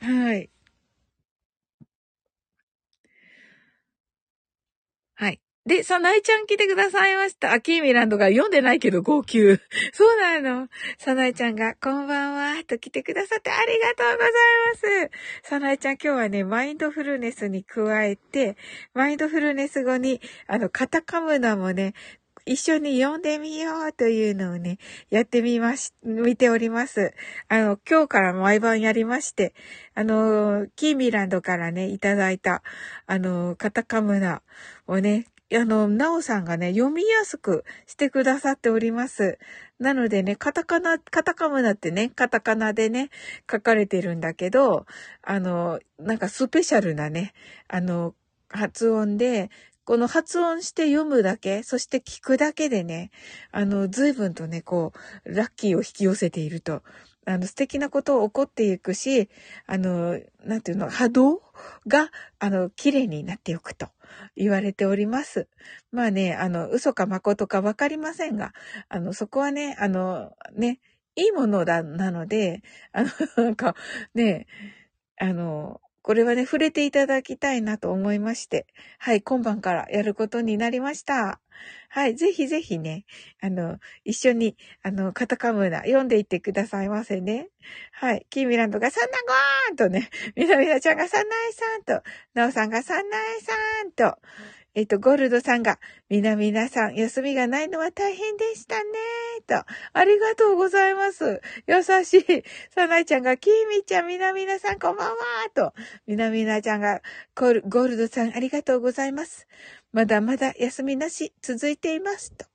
[0.00, 0.50] はい。
[5.14, 5.40] はい。
[5.64, 7.52] で、さなえちゃん来てくださいました。
[7.52, 9.60] アキーミランドが読んでないけど号泣。
[9.94, 10.68] そうなの。
[10.98, 14.30] さなえちゃんが、こんばんは、と来てくださってありがとうござい
[15.04, 15.10] ま
[15.44, 15.48] す。
[15.48, 18.56] さなえちゃん今日はね、マインドフルネスに加えて、
[18.92, 21.94] マインドフルネス後に、あの、カタカムナもね、
[22.44, 24.78] 一緒に読んでみようというのをね、
[25.10, 27.14] やってみまし、見ております。
[27.46, 29.54] あの、今日から毎晩やりまして、
[29.94, 32.64] あの、キーミランドからね、いただいた、
[33.06, 34.42] あの、カタカムナ
[34.88, 39.38] をね、あの、なおさんがね、読みやすくしてくださっております。
[39.78, 43.10] なのでね、カタカナ、カタカムナってね、カタカナでね、
[43.50, 44.86] 書かれてるんだけど、
[45.22, 47.32] あの、なんかスペシャルなね、
[47.68, 48.14] あの、
[48.48, 49.50] 発音で、
[49.84, 53.10] この発音して読むだけ、そして聞くだけでね、
[53.50, 54.92] あの、随分とね、こ
[55.24, 56.82] う、ラッキーを引き寄せていると。
[57.24, 59.28] あの、素敵なことを起こっていくし、
[59.66, 61.42] あの、なんていうの、波動
[61.86, 63.88] が、あの、綺麗になっておくと。
[64.36, 65.48] 言われております。
[65.90, 68.52] まあね、あの、嘘か誠かわかりませんが、
[68.88, 70.80] あの、そこはね、あの、ね、
[71.16, 73.08] いいものだ、なので、あの、
[73.44, 73.74] なんか、
[74.14, 74.46] ね、
[75.18, 78.66] あの、これはね、触れていただきたいなと思いまして、
[78.98, 81.41] はい、今晩からやることになりました。
[81.94, 82.16] はい。
[82.16, 83.04] ぜひぜひね、
[83.42, 87.50] あの、一緒に、あの、カタカムーナ読んでいってくださいませね。
[87.92, 88.26] はい。
[88.30, 92.02] キーミランドがサンナゴーンとね、みなみなちゃんがサンナエさんと、
[92.32, 93.52] ナオさんがサンナエさ
[93.84, 94.16] んと、
[94.74, 95.78] えっと、ゴールドさんが、
[96.08, 98.84] みなみなさん、休みがないのは大変でしたね、
[99.46, 99.62] と。
[99.92, 101.42] ありがとうございます。
[101.66, 102.42] 優しい。
[102.74, 105.14] さなイちゃんが、きみちゃん、みなみなさん、こんばんは、
[105.54, 105.74] と。
[106.06, 107.02] みなみなちゃんが、
[107.34, 109.46] ゴールドさん、ありがとうございます。
[109.92, 112.46] まだまだ休みなし、続いています、と。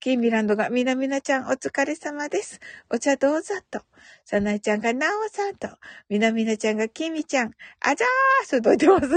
[0.00, 2.58] キーミランドが、みなみなちゃんお疲れ様です。
[2.90, 3.82] お茶どうぞと。
[4.24, 5.68] さなえちゃんが、なおさんと。
[6.08, 9.08] みなみなちゃんが、きみちゃん、あざーすと言ってます。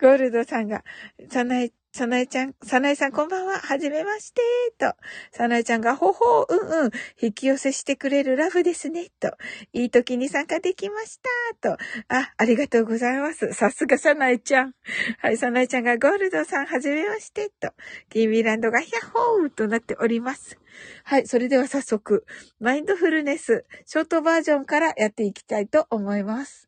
[0.00, 0.82] ゴールドさんが、
[1.30, 4.42] さなえさなえちゃん、さなえさんこんばんは、はじめまして、
[4.78, 4.94] と。
[5.32, 9.36] さなえちゃんが、ほほう、うんうん、引き寄せしてくれるラブですね、と。
[9.72, 11.18] いい時に参加できまし
[11.60, 11.82] た、と。
[12.08, 13.52] あ、ありがとうございます。
[13.52, 14.74] さすがさなえちゃん。
[15.18, 17.72] はい、さなえちゃんが、ゴールドさん、はじめまして、と。
[18.10, 20.58] キーミランドが、ヒャッホーとなっております。
[21.04, 22.26] はい、それでは早速、
[22.60, 26.67] マインドフルネス、ショートバージョンからやっていきたいと思います。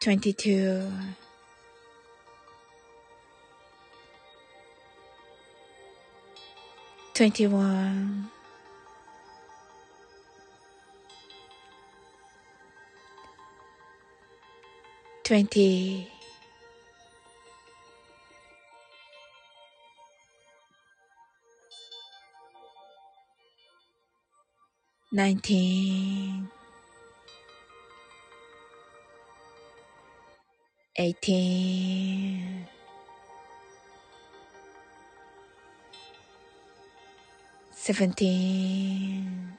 [0.00, 0.92] 22
[7.14, 8.30] 21
[15.24, 16.08] 20
[25.10, 26.57] 19
[30.98, 32.66] eighteen,
[37.72, 39.52] seventeen,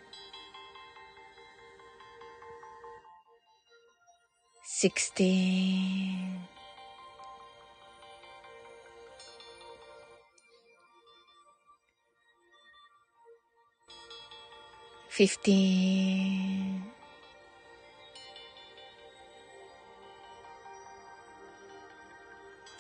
[4.66, 6.42] sixteen,
[15.08, 16.84] fifteen,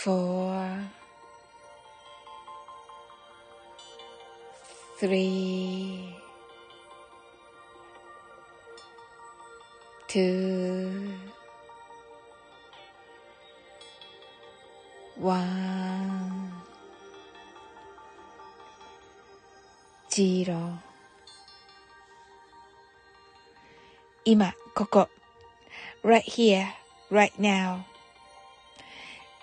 [0.00, 0.78] four,
[4.98, 6.16] three,
[10.08, 11.12] two,
[15.16, 16.52] one,
[20.08, 20.78] zero
[24.28, 25.08] 今、ここ。
[26.02, 26.66] right here,
[27.10, 27.86] right now.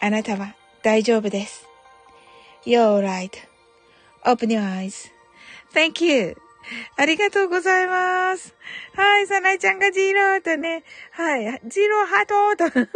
[0.01, 1.67] あなたは大丈夫です。
[2.65, 3.31] You're right.
[4.25, 5.11] Open your eyes.
[5.73, 6.37] Thank you.
[6.97, 8.55] ありがとうございます。
[8.95, 12.89] はい、さなえちゃんがジーローとね、はい、ジーローハートと、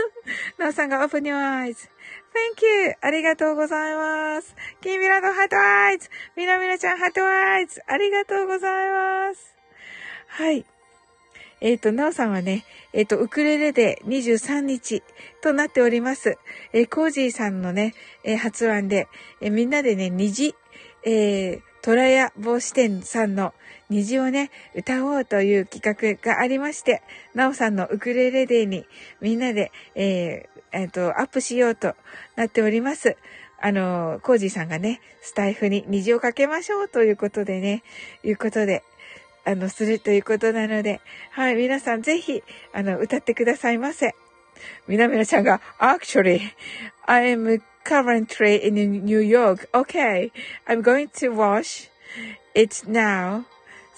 [0.63, 1.89] なおさんが open your eyes.
[2.33, 2.95] Thank you!
[3.01, 4.55] ありがとうございます。
[4.81, 9.57] キンミラの heart eyes みなみなちゃん heart eyes ありがとうございます。
[10.29, 10.65] はい。
[11.61, 15.03] えっ、ー、と、なおさんはね、えっ、ー、と、ウクレレで23日
[15.43, 16.39] となっております。
[16.73, 19.09] えー、コージーさんのね、えー、発案で、
[19.41, 20.55] えみんなでね、虹、
[21.05, 23.55] えトラヤ帽子店さんの
[23.91, 27.03] 虹をね、歌おうという企画がありまして、
[27.35, 28.87] なおさんのウクレレデーに
[29.21, 31.95] みんなで、ええっ、と、アップしようと
[32.37, 33.17] なっております。
[33.61, 37.83] あの、コージーさんがね、スタイフに虹をかけましょうということでね、
[38.25, 38.83] いうことで、
[39.45, 41.01] あの、するということなので、
[41.33, 44.15] はい、皆さんぜひ、あの、歌ってくださいませ。
[44.87, 46.41] みなみなちゃんが、actually,
[47.07, 49.69] I am currently in New York.
[49.73, 50.31] Okay,
[50.67, 51.89] I'm going to wash
[52.55, 53.45] it now.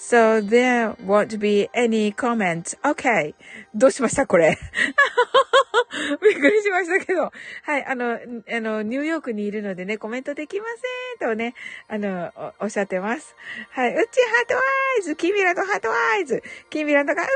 [0.06, 2.76] So there won't be any comments.
[2.84, 3.34] Okay.
[3.74, 4.26] どうしました？
[4.26, 4.58] これ。
[6.20, 7.32] びっくりしましたけど。
[7.62, 7.86] はい。
[7.86, 8.18] あの、あ
[8.60, 10.66] の、ニューヨークにいるのでね、コメントできま
[11.18, 11.54] せんとね、
[11.88, 12.30] あの、
[12.60, 13.34] おっしゃってます。
[13.70, 13.94] はい。
[13.94, 14.60] うちハートワ
[14.98, 17.30] イズキミラとハートワイズキミラとかうち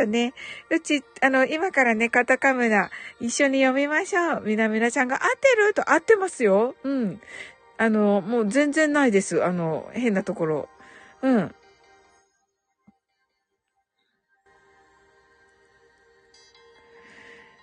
[0.00, 0.34] ーとね、
[0.70, 2.90] うち、あの、今からね、カタカムナ
[3.20, 4.42] 一緒に読みましょう。
[4.44, 6.74] みなみなちゃんが合ってると合ってますよ。
[6.82, 7.20] うん。
[7.76, 9.44] あの、もう全然ないです。
[9.44, 10.68] あの、変なところ。
[11.22, 11.54] うん。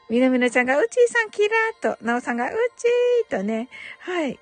[0.09, 4.39] みなみなちゃんが、うちーさんキラーと、なおさんが、うちーとね、はい。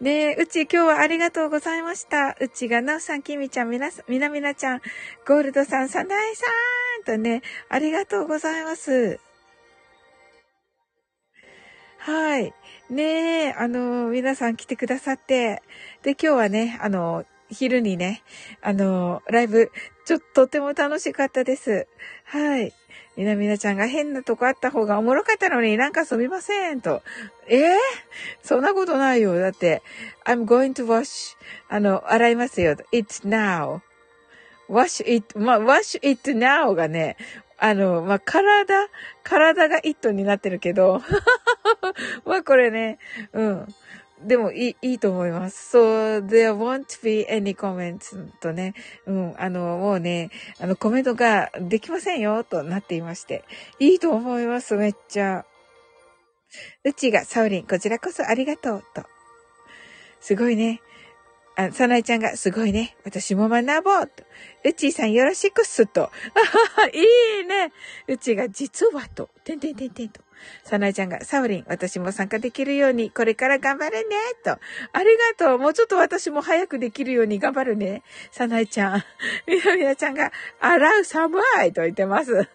[0.00, 2.36] ねえうち今日はありがとうございました。
[2.40, 4.80] うちがなおさん、きみちゃん、みな、みなみなちゃん、
[5.26, 6.46] ゴールドさん、さなえさ
[7.02, 9.18] んとね、ありがとうございます。
[11.98, 12.54] はい。
[12.90, 15.62] ねえ、あの、皆さん来てくださって。
[16.04, 18.22] で、今日はね、あの、昼にね、
[18.62, 19.72] あの、ライブ、
[20.04, 21.88] ちょっととても楽しかったです。
[22.24, 22.72] はい。
[23.18, 27.02] みなみなちゃんが変なとこあった方がおもろかったのになんかすみませんと。
[27.48, 27.76] えー、
[28.44, 29.36] そんなことないよ。
[29.40, 29.82] だって、
[30.24, 31.36] I'm going to wash,
[31.68, 32.76] あの、洗いますよ。
[32.92, 33.80] it now.
[34.70, 37.16] wash it, まあ、wash it now がね、
[37.58, 38.86] あの、まあ、体、
[39.24, 41.02] 体が it になってるけど、
[42.24, 43.00] まあ、これね、
[43.32, 43.74] うん。
[44.22, 45.76] でもいい、いいと思います。
[45.76, 48.74] So, there won't be any comments とね、
[49.06, 53.44] うん、あの、もうね、あの、コメントができませんよ、となっていまして。
[53.78, 55.44] いいと思います、めっちゃ。
[56.84, 59.04] うちが、サウリン、こちらこそありがとう、と。
[60.20, 60.80] すごいね。
[61.56, 62.96] あ、さなえちゃんが、すごいね。
[63.04, 64.24] 私も学ぼうと。
[64.64, 66.04] うちーさんよろしくっすと。
[66.04, 66.10] あは
[66.82, 67.72] はいいね。
[68.06, 69.28] うちが、実はと。
[69.44, 70.20] てんてんてんてんと。
[70.64, 74.50] さなえちゃんが、サウリン、私も参加できるように、これから頑張るね、と。
[74.50, 75.58] ありがとう。
[75.58, 78.02] もうちょっと私も早くできるように頑張るね。
[78.30, 79.04] さなえちゃん。
[79.46, 82.48] みなみなちゃんが、洗う寒いと言ってます。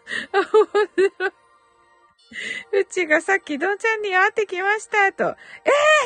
[2.74, 5.24] うちがさっきどんちゃんに会ってきましたと。
[5.24, 5.32] えー、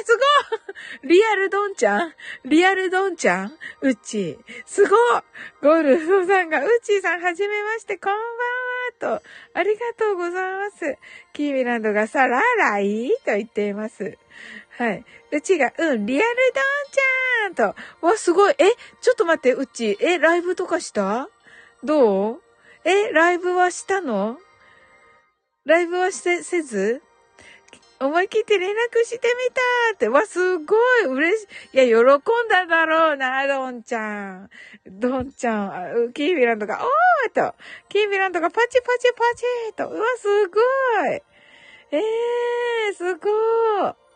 [0.06, 0.18] す
[1.04, 2.14] ごいリアルどんちゃん
[2.46, 4.38] リアルどんちゃんうち。
[4.66, 5.22] すごい
[5.62, 8.22] ゴルドさんが、うちさんはじめまして、こんばん
[9.06, 9.22] はと。
[9.54, 10.98] ありがとうございます。
[11.34, 14.18] キーミランドがさ、ラライと言っています。
[14.78, 15.06] はい。
[15.32, 18.06] うちが、うん、リアルドンちゃんと。
[18.06, 18.56] わ、すごい。
[18.58, 18.66] え、
[19.02, 19.98] ちょっと待って、うち。
[20.02, 21.30] え、ライブとかした？
[21.84, 22.42] どう？
[22.84, 24.38] え、ライブはしたの？
[25.66, 27.02] ライブはせ、せず？
[28.00, 30.08] 思い切って連絡してみたって。
[30.08, 31.78] わ、すごい嬉しい。
[31.86, 34.50] いや、喜んだだろうな、ドンちゃん。
[34.86, 36.14] ドンちゃん。
[36.14, 37.56] キービランドが、おーと。
[37.90, 39.90] キービランドがパチパチパチと。
[39.90, 40.60] うわ、すご
[41.12, 41.22] い。
[41.92, 43.30] ええー、すご
[43.90, 44.08] い。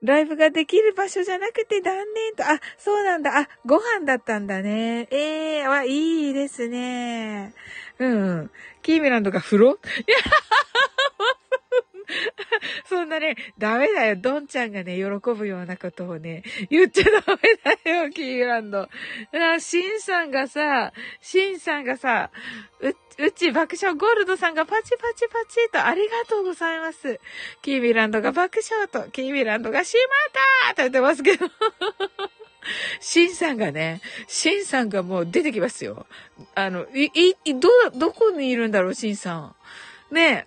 [0.00, 2.44] ライブができる場所じゃなくて断念と。
[2.44, 3.36] あ、そうなんだ。
[3.36, 5.08] あ、ご飯だったんだね。
[5.10, 7.52] ええー、わ、いいですね。
[7.98, 8.50] うん。
[8.82, 9.72] キーミランドが風呂？
[9.72, 9.76] い
[10.10, 10.16] や
[12.88, 14.16] そんなね、ダメだよ。
[14.16, 17.10] ドンちゃんがね、喜ぶようなことをね、言っちゃダ
[17.42, 18.88] メだよ、キーランド。
[19.32, 22.30] あ、シンさんがさ、シンさんがさ、
[22.80, 22.88] う、
[23.24, 27.20] うち爆笑ゴールドさんがパチパチパチとありがとうございます。
[27.60, 29.96] キーミランドが爆笑と、キーミランドがし
[30.66, 31.46] まったと言ってますけど。
[33.00, 36.06] シンさんがね、シンさんがもう出てきますよ。
[36.54, 37.10] あの、い、
[37.44, 39.54] い、ど、どこにいるんだろう、シンさん。
[40.14, 40.46] ね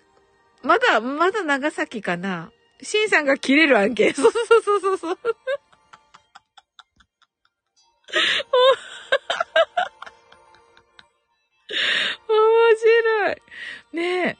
[0.62, 2.52] まだ、まだ長崎かな。
[2.82, 4.12] シンさんが切れる案件。
[4.14, 5.18] そうそうそうそうそう。
[12.28, 13.36] 面白い。
[13.92, 14.36] ねえ。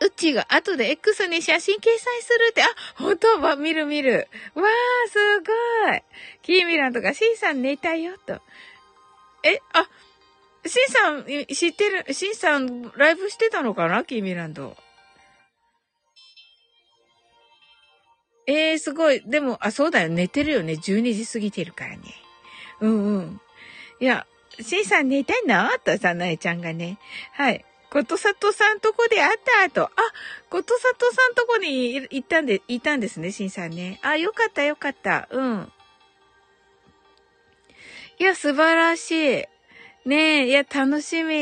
[0.00, 3.40] うちが後で X に写真掲載するって、あ、本当？
[3.40, 4.28] は見る見る。
[4.54, 6.02] わー、すごい。
[6.42, 8.40] キーミランとか、シンさん寝たよ、と。
[9.42, 9.88] え、あ、
[10.66, 14.04] シンさん、知ってる、シンさん、ライブしてたのかな？
[14.04, 14.76] キーミランド。
[18.46, 19.20] えー、すごい。
[19.26, 20.08] でも、あ、そうだよ。
[20.08, 20.72] 寝てるよね。
[20.72, 22.02] 12時過ぎてるからね。
[22.80, 23.40] うんうん。
[24.00, 24.26] いや、
[24.60, 25.68] シンさん寝てんの？
[25.84, 26.98] と、さなえちゃんがね。
[27.32, 27.64] はい。
[27.90, 29.38] ことさとさんとこで会っ
[29.72, 29.92] た後、あ、
[30.50, 33.98] ことさとさんとこに行ったんで、いたんですね、しんさんね。
[34.02, 35.28] あ、よかったよかった。
[35.30, 35.72] うん。
[38.18, 39.44] いや、素晴らしい。
[40.04, 41.34] ねえ、いや、楽しみ、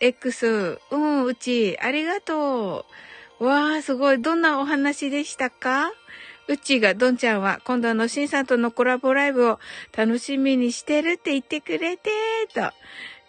[0.00, 0.78] X。
[0.90, 2.86] うん、うち、ありがと
[3.40, 3.44] う。
[3.44, 4.20] わあ、すごい。
[4.20, 5.90] どんなお話でしたか？
[6.48, 9.58] うちが、どんちゃんは、今度のしんさんとのコラボライブを
[9.96, 12.10] 楽しみにしてるって言ってくれて、
[12.54, 12.72] と。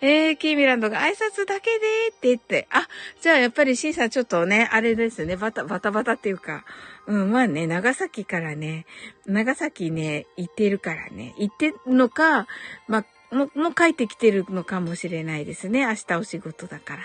[0.02, 1.78] えー、キーミランドが挨拶だけで
[2.10, 2.88] って言って、あ、
[3.22, 6.66] じゃあやっぱりシンさんちょっとね、あれですね、バタ、バタバタっていうか、
[7.06, 8.88] うん、まあね、長崎からね、
[9.28, 12.48] 長崎ね、行ってるからね、行ってるのか、
[12.88, 17.04] まあ、も、もう帰ってきてるのかもしれないですね、明日お仕事だから。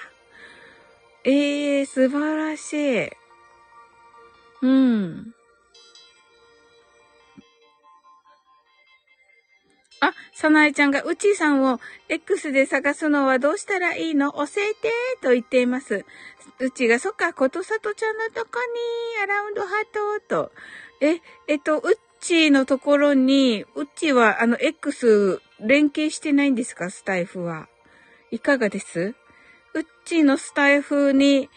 [1.24, 3.10] えー、素晴らしい。
[4.62, 5.35] うん。
[10.00, 14.32] あ、さなえちゃんが、うちさんを X で探すのはどうしたらいいの？
[14.32, 14.92] 教えて
[15.22, 16.04] と言っています。
[16.58, 18.58] うちが、そっか、ことさとちゃんのとこ
[19.18, 20.52] に、アラウンドハートと。
[21.00, 26.90] え、えっと、うっちのところに、うっちは、あの、X 連携してないんですか？
[26.90, 27.68] スタイフは。
[28.30, 29.14] いかがです？
[29.74, 31.48] うっちのスタイフに、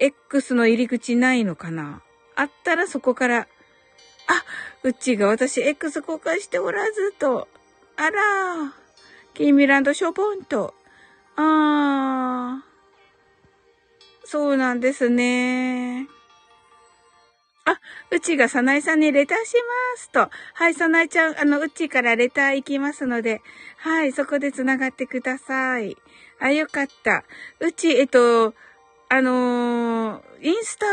[0.00, 2.02] X の入り口ないのかな？
[2.36, 4.44] あったらそこから、あ、
[4.84, 7.48] うっちが私 X 公開しておらずと、
[8.00, 8.72] あら
[9.34, 10.72] キーミランドしょぼんと。
[11.34, 12.64] ああ。
[14.24, 16.06] そうなんですね。
[17.64, 17.80] あ、
[18.12, 19.54] うちがさなえさんにレターし
[19.96, 20.30] ますと。
[20.54, 23.42] はい、さなえちゃん、あの、うちからレター行きますので、
[23.78, 25.96] はい、そこで繋がってください。
[26.38, 27.24] あ、よかった。
[27.58, 28.54] うち、えっと、
[29.08, 30.86] あのー、インスタ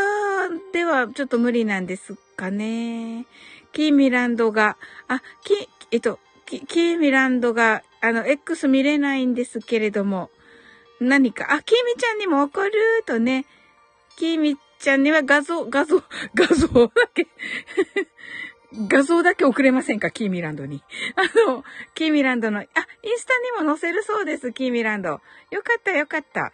[0.72, 3.26] ではちょっと無理なんですかね。
[3.72, 4.76] キーミランドが、
[5.06, 10.30] あ、き、えっと、キーミランドが、あの、X 見れないんですけれども、
[11.00, 12.72] 何か、あ、キーミちゃんにも送る
[13.04, 13.44] とね、
[14.16, 16.02] キーミちゃんには画像、画像、
[16.34, 17.26] 画像だけ
[18.88, 20.82] 画像だけ送れませんかキーミランドに。
[21.16, 25.20] あの、キーミランドの、あ、インスタにも載せるそうです、キーミランド。
[25.50, 26.52] よかったよかった。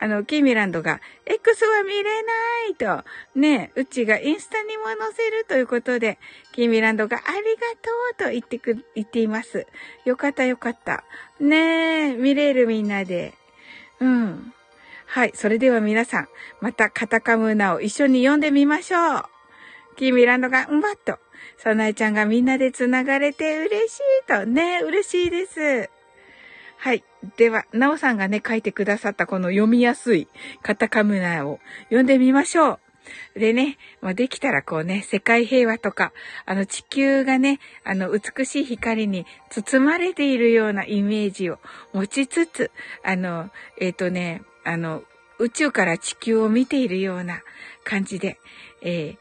[0.00, 2.32] あの、キーミランドが、X は見れな
[2.70, 6.18] いと、ね、うちがインスタにも載せるということで、
[6.52, 7.40] キーミランドがありが
[7.82, 9.66] とうと言ってく、言っています。
[10.04, 11.04] よかったよかった。
[11.40, 13.34] ねえ、見れるみんなで。
[14.00, 14.52] うん。
[15.06, 15.32] はい。
[15.34, 16.28] それでは皆さん、
[16.60, 19.24] またカタカムーナを一緒に読んでみましょう。
[19.96, 21.18] キーミランドが、うんばっと。
[21.56, 24.46] サナエちゃんがみんなで繋がれて嬉しいと。
[24.46, 25.90] ね嬉しいです。
[26.76, 27.02] はい。
[27.36, 30.28] では、なおさんがね、書いてくださったこの読みやすい
[30.62, 32.80] カタカムナを読んでみましょう。
[33.38, 36.12] でね、まあ、できたらこうね、世界平和とか、
[36.46, 41.58] あの地球がね、あの美しい光に包まれているようなイメージを
[41.92, 42.70] 持ちつつ、
[43.02, 43.50] あの、
[43.80, 45.02] えっ、ー、とね、あの、
[45.38, 47.42] 宇宙から地球を見ているような
[47.84, 48.38] 感じで、
[48.82, 49.18] えー、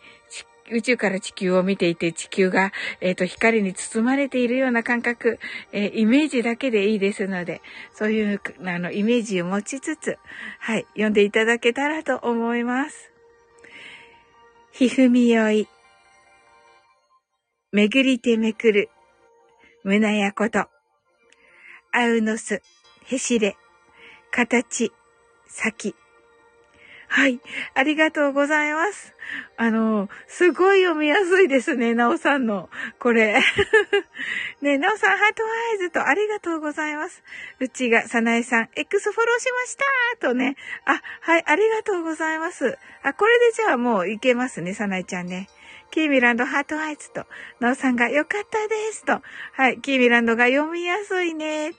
[0.69, 5.39] 宇宙から地球を見ていて、地球が、えっ、ー、と、光に包まれているような感覚、
[5.71, 7.61] えー、イメージだけでいいですので、
[7.93, 10.17] そういう、あの、イメージを持ちつつ、
[10.59, 13.11] はい、読んでいただけたらと思います。
[14.71, 15.67] ひふみよい。
[17.71, 18.89] めぐりてめくる。
[19.83, 20.67] むなやこと。
[21.91, 22.61] あうのす。
[23.05, 23.55] へしれ。
[24.31, 24.91] 形。
[25.47, 25.95] 先。
[27.17, 27.39] はい。
[27.73, 29.15] ありがとうございます。
[29.57, 33.41] あの、すごい読みやすいですね、なおさんの、これ。
[34.61, 37.23] ねなおさん、 heart eyes とありがとうございます。
[37.59, 39.77] うちが、さなえさん、X フォローしまし
[40.19, 40.57] たとね。
[40.85, 42.77] あ、はい、ありがとうございます。
[43.01, 45.47] あ、これでじゃあもういけますね、さなえちゃんね。
[45.91, 47.25] キーミランド heart eyes と、
[47.59, 49.21] ノーさんが良かったですと。
[49.53, 51.71] はい、キーミランドが読みやすいね。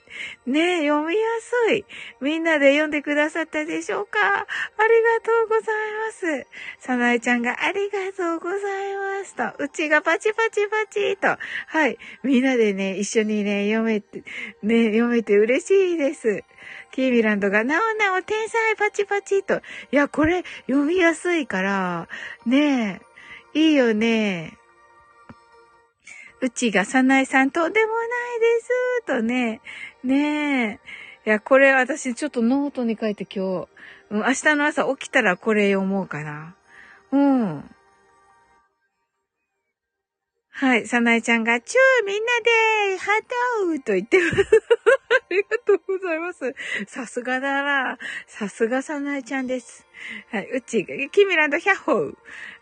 [0.45, 1.21] ね読みや
[1.67, 1.85] すい。
[2.19, 4.19] みんなで読んでくださったでしょうか？
[4.21, 5.75] ありがとうござい
[6.07, 6.47] ます。
[6.79, 8.59] サナエちゃんがありがとうござい
[8.95, 9.63] ますと。
[9.63, 11.37] うちがパチパチパチと。
[11.67, 14.23] はい、みんなでね、一緒にね、読めて、
[14.63, 16.43] ね、読めて嬉しいです。
[16.91, 19.61] キーミランドが、なおなお天才パチパチと。
[19.91, 22.07] いや、これ読みやすいから、
[22.45, 23.08] ねえ、
[23.53, 24.57] いいよね。
[26.41, 27.97] うちがさなえさんとんでもな
[28.35, 29.61] いです、とね。
[30.03, 30.79] ね
[31.25, 31.29] え。
[31.29, 33.67] いや、これ私ちょっとノートに書いて今日、
[34.09, 36.55] うん、明日の朝起きたらこれ読もうかな。
[37.11, 37.75] うん。
[40.51, 40.87] はい。
[40.87, 44.35] さなえちゃんが、チューみんなで、ハートと言ってます。
[45.09, 46.53] ありがとうございます。
[46.85, 47.97] さすがだな。
[48.27, 49.85] さすがさなえちゃんです。
[50.31, 50.49] はい。
[50.51, 52.13] うちが、キミランドヒャッホー。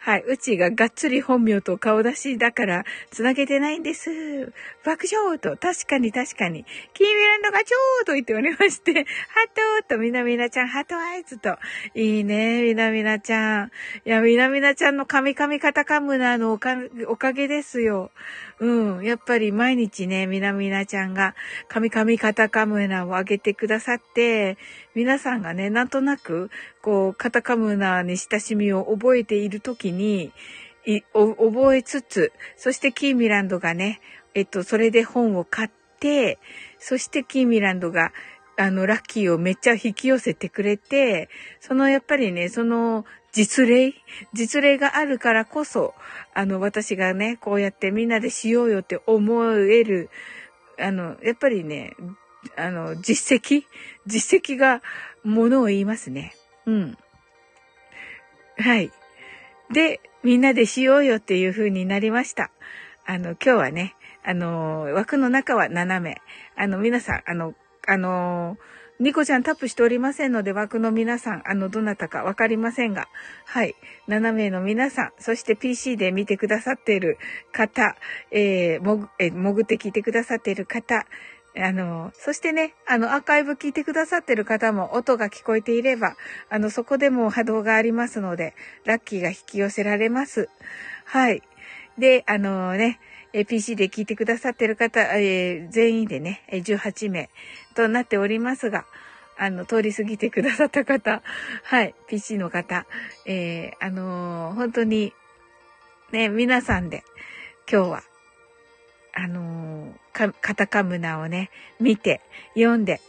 [0.08, 0.24] はい。
[0.26, 4.54] うちががっつり本名と顔出しだから、つなげてないんです。
[4.86, 6.64] 爆笑と、確かに確かに。
[6.94, 9.04] キーミランドがちょーと言っておりまして、ハ
[9.82, 11.58] トーと、みなみなちゃん、ハトアイズと。
[11.94, 13.72] いいね、みなみなちゃん。
[14.06, 16.78] いや、みなみなちゃんのカミカミカタカムナのおか
[17.10, 18.12] おかげですよ。
[18.60, 19.04] うん。
[19.04, 21.36] やっぱり毎日ね、みなみなちゃんが、
[21.68, 24.58] カミカミカタカムナを上げてくださって、
[24.96, 26.50] 皆さんがね、なんとなく、
[26.82, 30.32] こう、カタカムナに親しみを覚えているときに、
[31.14, 34.00] 覚えつつ、そしてキーミランドがね、
[34.34, 36.40] えっと、それで本を買って、
[36.80, 38.12] そしてキーミランドが、
[38.56, 41.30] あの、ラッキーをめっちゃ引き寄せてくれて、
[41.60, 43.06] そのやっぱりね、その
[43.38, 43.94] 実例
[44.34, 45.94] 実例があるからこそ、
[46.34, 50.10] あの、私がね、こうやってみんなでしようよって思える、
[50.80, 51.96] あの、やっぱりね、
[52.56, 53.66] あの、実績
[54.08, 54.82] 実績が
[55.24, 56.34] ものを言いますね。
[56.66, 56.98] うん。
[58.58, 58.92] はい。
[59.72, 62.50] で、みんなでしようよっていう風になりました。
[63.06, 66.18] あの、今日はね、あの、枠の中は斜め。
[66.56, 67.54] あの、皆さん、あの、
[67.86, 68.58] あの
[69.00, 73.08] ニコちゃんタップしておりませんので、枠の皆さん、あの、どなたかわかりませんが、
[73.46, 73.76] はい。
[74.08, 77.20] 7名の皆さん、そして PC で見てくださっている
[77.52, 77.96] 方、
[78.32, 81.06] えー、も、え、潜って聞いてくださっている方、
[81.56, 86.16] あの、そしてね、あの、アーカイブ聞いてくださってる方も音が聞こえていれば、
[86.50, 90.50] あの、そこでも波動がありますので、ラッキーが引き寄せられます。
[91.06, 91.44] はい。
[91.98, 93.00] で、あのね、
[93.34, 97.30] え PC で聞いてくださってる方、えー、全員でね、18名
[97.76, 98.86] となっておりますが、
[99.38, 101.22] あの、通り過ぎてくださった方、
[101.64, 102.86] はい、PC の方、
[103.26, 105.14] えー、あのー、本当に、
[106.12, 107.04] ね、皆さんで、
[107.72, 108.04] 今日は、
[109.14, 112.22] あのー、カタカムナをね、見て、
[112.56, 113.02] 読んで、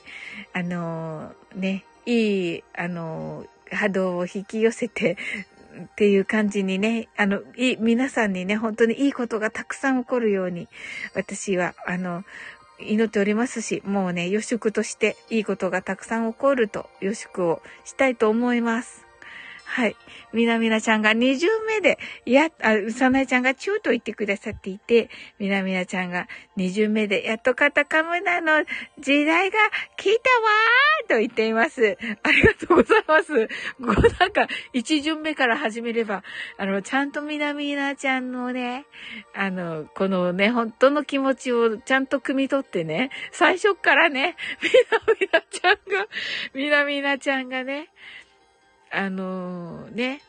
[0.52, 5.16] あの、ね、いい、あの波動を引き寄せて、
[5.76, 10.68] っていう感じにね、あの、い、皆さんにね、本当にいいことがたくさん起こるように、
[11.14, 12.24] 私は、あの、
[12.80, 19.07] 祈っておりますし、もうね、予祝としていいことがたくさん起こると予祝をしたいと思います。
[19.70, 19.96] はい。
[20.32, 28.64] みなみなちゃんが20目で、や、あ、うさなえちゃんがチューと言ってくださっていて、みなみなちゃんが20目で、やっとカタカムナの
[28.98, 29.58] 時代が
[29.98, 31.98] 来たわーと言っています。
[32.22, 33.46] ありがとうございます。
[33.46, 33.86] こう
[34.18, 36.24] なんか、1巡目から始めれば、
[36.56, 38.86] あの、ちゃんとみなみなちゃんのね、
[39.34, 46.08] あの、このね、本当の気持ちをちゃんと汲み取ってね、最初からね、 みなみなちゃんが、
[46.54, 47.90] みなみなちゃんがね、
[48.90, 50.22] あのー、ね、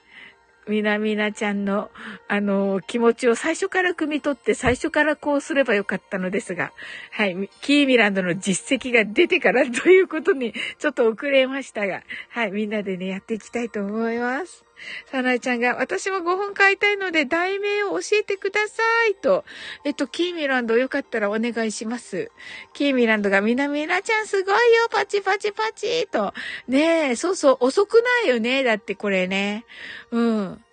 [0.68, 1.90] みなみなちゃんの、
[2.28, 6.72] あのー、気持ちを最初から汲み取って、最初からこうすればよかったのですが、
[7.12, 14.69] はい、キーミランドの実績が出てからということに、ちょっと遅れましたが、はい、みんなでね、やっていきたいと思います。
[15.12, 19.16] サナイちゃんが、私も5本買いたいので、題名を教えてください。
[19.16, 19.46] と。
[19.84, 22.32] えっと、キーミランドよかったらお願いします。
[22.74, 26.34] キーミランドが、みなみなちゃんすごいよパチパチパチと。
[26.68, 28.64] ねえ、そうそう、遅くないよね。
[28.64, 29.66] だってこれね。
[30.12, 30.64] うん。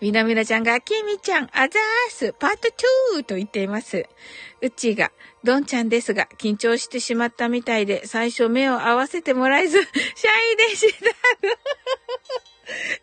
[0.00, 2.68] みなみなちゃんが、きみちゃん、あざーす、パート
[3.18, 4.06] 2と言っています。
[4.60, 5.10] うちが、
[5.44, 11.08] どんちゃんですが、緊張してしまったみたいで、最初目を合わせてもらえず、 シャイでした。
[11.08, 11.12] い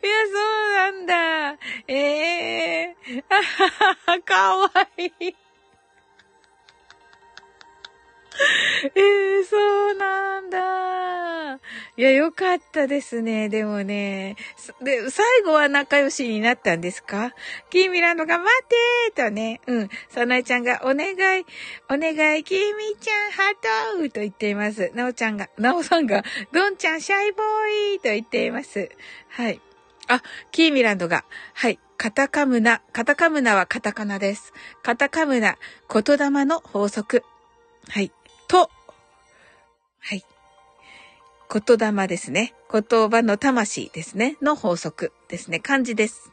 [0.07, 1.59] や、そうなんだ。
[1.87, 3.23] ええー、
[4.23, 5.44] かわいい。
[8.95, 9.57] え えー、そ
[9.91, 11.55] うなんだ。
[11.97, 13.47] いや、よかったですね。
[13.47, 14.35] でもね。
[14.81, 17.33] で、最後は仲良しになったんですか？
[17.69, 19.61] キーミランドが待てーとね。
[19.67, 19.89] うん。
[20.09, 21.45] サナイちゃんがお願い、
[21.89, 24.91] お願い、キーミちゃん、ハートと言っています。
[24.93, 28.89] ナオちゃんが、ナオさんが、ドンちゃん、シャイボーイと言っています。
[29.29, 29.61] はい。
[30.07, 30.21] あ、
[30.51, 31.23] キーミランドが、
[31.53, 31.79] はい。
[31.97, 34.51] カタカムナ、カタカムナはカタカナです。
[34.83, 35.57] カタカムナ、
[35.89, 37.23] 言霊の法則。
[37.87, 38.11] はい。
[38.47, 38.69] と、
[39.99, 40.23] はい。
[41.51, 42.53] 言霊ですね。
[42.71, 44.37] 言葉の魂ですね。
[44.41, 45.59] の法則ですね。
[45.59, 46.31] 漢字です。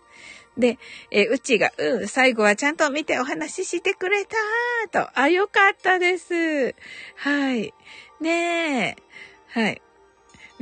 [0.58, 0.78] で、
[1.10, 4.36] えうちが、うん、最後はちゃんと見てお話ししてくれた
[4.90, 5.18] と。
[5.18, 6.74] あ、よかったです。
[7.16, 7.72] はい。
[8.20, 8.96] ねえ。
[9.48, 9.82] はい。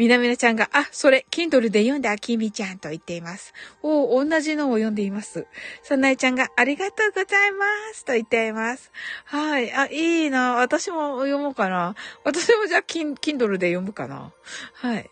[0.00, 3.52] みなみなちゃんが、あ、それ、Kindle で読んだ、きみちゃんと言っています。
[3.82, 5.46] おお同じのを読んでいます。
[5.82, 8.90] さなえちゃんが、ありがとうございますと言っています。
[9.26, 9.70] はい。
[9.70, 10.54] あ、いいな。
[10.54, 11.96] 私も読もうかな。
[12.24, 14.32] 私もじゃあ、Kindle で読むかな。
[14.72, 15.10] はい。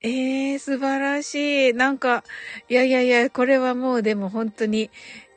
[0.00, 1.74] ええー、素晴らしい。
[1.74, 2.24] なんか、
[2.70, 4.90] いやいやいや、これはもうでも本当に、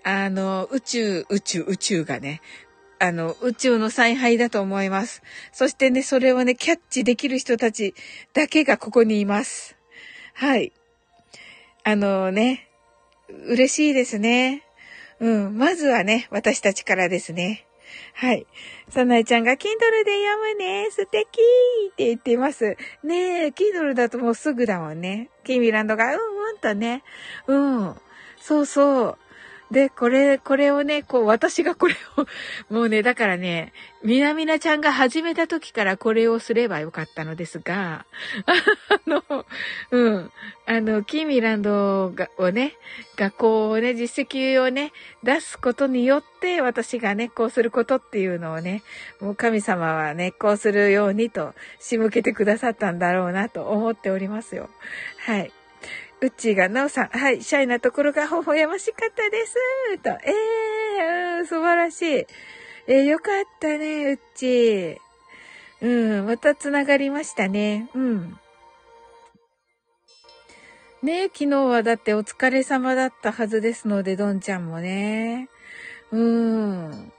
[0.06, 2.40] あの、宇宙、宇宙、宇宙がね、
[3.00, 5.24] あの、宇宙の采配だと思います。
[5.54, 7.96] そしてね、それをね、キャッチできる人たち
[8.34, 9.78] だけがここにいます。
[10.34, 10.74] はい。
[11.84, 12.68] あのね、
[13.48, 14.64] 嬉しいですね。
[15.20, 15.58] うん。
[15.58, 17.66] まずはね、私たちからですね。
[18.14, 18.46] はい。
[18.90, 20.90] さなえちゃんが、Kindle で読むね。
[20.92, 21.24] 素敵
[21.92, 22.76] って言ってます。
[23.04, 25.30] ねえ、Kindle だともうすぐだもんね。
[25.46, 26.20] キーミランドが、うん
[26.50, 27.04] うんとね。
[27.48, 27.96] うん。
[28.42, 29.18] そうそう。
[29.72, 32.26] で、これ、これをね、こう、私がこれを、
[32.74, 33.72] もうね、だからね、
[34.04, 38.06] みなみなちゃんが始めた時からこれをすればよかったのですが、
[38.48, 38.54] あ
[39.06, 39.24] の、
[39.92, 40.32] うん、
[40.66, 42.74] あの、キーミランドがをね、
[43.16, 44.92] 学校をね、実績をね、
[45.22, 48.82] 出すことによって、私がね、こうすることっていうのをね、
[49.20, 54.70] もう神様はね、こうするようにと仕向けてくださったんだろうなと思っておりますよ。
[55.20, 55.52] はい。
[56.22, 59.56] うっちーが、なおさん、はい、シャイなところが微笑ましかったです。
[60.04, 60.34] と、え
[61.40, 62.26] えー、素晴らしい。
[62.88, 64.98] えー、よかったね、うっちー。
[65.82, 67.90] うん、また繋がりましたね。
[67.94, 68.38] うん。
[71.02, 75.48] ね昨日はだってお疲れ様だったはずですので、どんちゃんもね。
[76.12, 77.14] うん。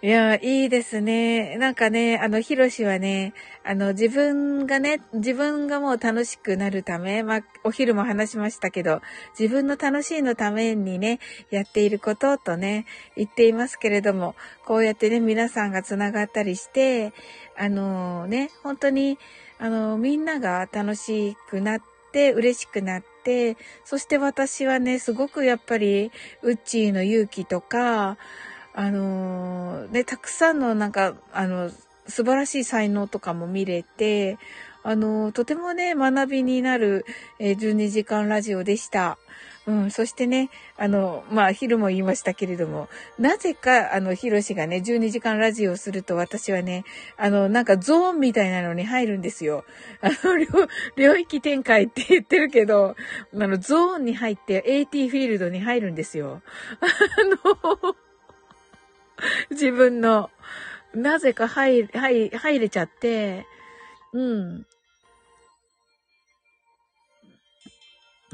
[0.00, 1.56] いや、いいですね。
[1.56, 3.34] なんかね、あの、ヒロシはね、
[3.64, 9.02] あの、自分がね、自分がもう楽しくなるため、まあ、お昼も話しましたけど、
[9.36, 11.18] 自分の楽しいのためにね、
[11.50, 12.86] やっていることとね、
[13.16, 17.12] 言っていますけれども、こうやってね、皆さんが繋がったりして、
[17.56, 19.18] あのね、本当に、
[19.58, 21.82] あの、みんなが楽しくなっ
[22.12, 28.16] て、嬉しくなって、そして私はね、すごくやっぱり、ウッチーの勇気とか、
[28.78, 31.68] あのー、ね、たくさんのなんか、あの、
[32.06, 34.38] 素晴らしい才能とかも見れて、
[34.84, 37.04] あの、とてもね、学びになる、
[37.40, 39.18] えー、12時間ラジオでした。
[39.66, 46.84] うん、そしてね、あの、まあ、昼も言いましたけれども、なぜか、あの、ヒロシがね、12時間ラジオをすると私はね、
[47.16, 49.64] あの、なんかゾーンみたいなのに入るんですよ。
[50.02, 52.94] あの、領域展開って言ってるけど、
[53.34, 56.42] あの、ゾーンに入って AT フィールドに入るんですよ。
[56.80, 56.86] あ
[57.82, 57.96] の、
[59.50, 60.30] 自分の、
[60.94, 63.46] なぜか入、入、入れちゃって、
[64.12, 64.66] うん。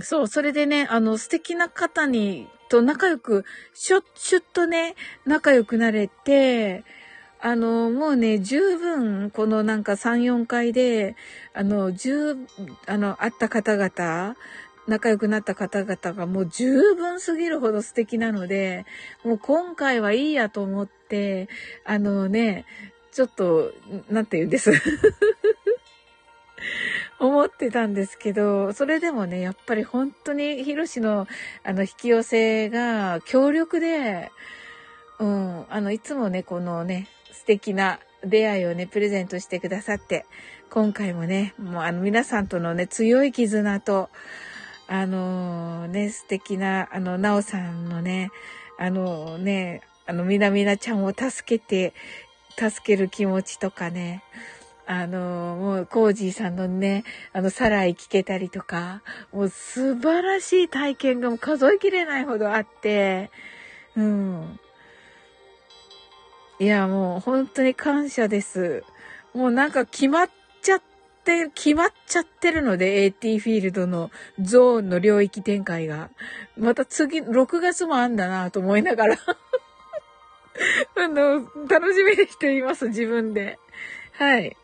[0.00, 6.84] そう、それでね、あの、素敵な方に、と仲良く、しょ、しゅっとね、仲良くなれて、
[7.40, 11.14] あの、もうね、十分、このなんか3、4回で、
[11.52, 12.36] あの、十、
[12.86, 14.36] あの、会った方々
[14.86, 18.84] 仲良くなった方々がもう十分すぎるほど素敵なので、
[19.24, 21.48] もう今回はいいやと思って、
[21.84, 22.66] あのね、
[23.12, 23.72] ちょっと、
[24.10, 24.72] なんて言うんです？
[27.20, 31.26] 思ってたんですけど、それでもね、やっぱり本当にヒロシの
[31.62, 34.30] あの引き寄せが強力で、
[35.18, 40.26] うん、あの、いつもね、このね、素敵な出会いをね、プレゼントしてくださって、
[40.70, 44.10] 今回もね、もうあの皆さんとのね、強い絆と、
[44.96, 48.30] あのね、素敵な、あの、なおさんのね、
[48.78, 51.94] あのね、あの、みなみなちゃんを助けて、
[52.56, 54.22] 助ける気持ちとかね、
[54.86, 63.32] あの、もう、コージーさんのね、あの、サライ聞けたりとか、もう素晴らしい体験がもう数えきれないほどあって、
[63.96, 64.60] うん。
[66.60, 68.84] いや、もう本当に感謝です。
[69.34, 70.30] もうなんか決まっ
[70.62, 70.82] ちゃっ
[71.24, 76.10] って決まっちゃってるので、AT フィールドのゾーンの領域展開が。
[76.58, 79.16] また次、6月もあんだなと思いながら
[80.96, 83.58] あの、楽しみにしています、自分で。
[84.12, 84.54] はい。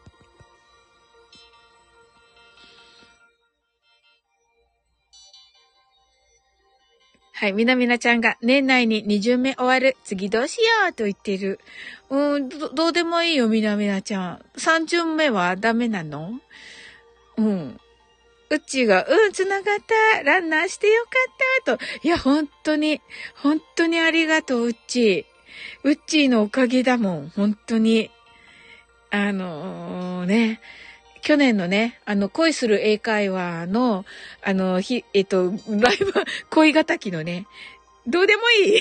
[7.41, 7.55] はい。
[7.55, 9.97] みなみなちゃんが年内に2巡目終わる。
[10.05, 11.59] 次どうしようと言ってる。
[12.11, 14.45] うん、ど、どうでもいいよ、みなみなちゃん。
[14.59, 16.39] 3巡目はダメなの？
[17.39, 17.81] うん。
[18.51, 20.23] うっちーが、うん、繋がった。
[20.23, 21.09] ランナーしてよか
[21.65, 21.79] った。
[21.79, 21.85] と。
[22.03, 23.01] いや、本当に、
[23.37, 25.25] 本当にありがとう、うっちー。
[25.85, 28.11] うっちーのおかげだもん、本当に。
[29.11, 30.61] あのー、ね。
[31.23, 34.05] 去年のね、あの、恋する英会話の、
[34.43, 36.13] あの、ひ、えっと、ライブ、
[36.51, 37.47] 恋敵のね、
[38.07, 38.81] どうでもいい、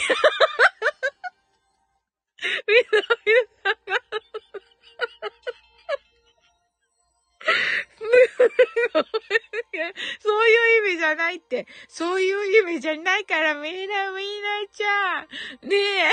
[10.21, 11.67] そういう意味じゃないって。
[11.87, 15.21] そういう意味じゃないから、みんな、みんなちゃ
[15.65, 15.69] ん。
[15.69, 16.09] ねえ。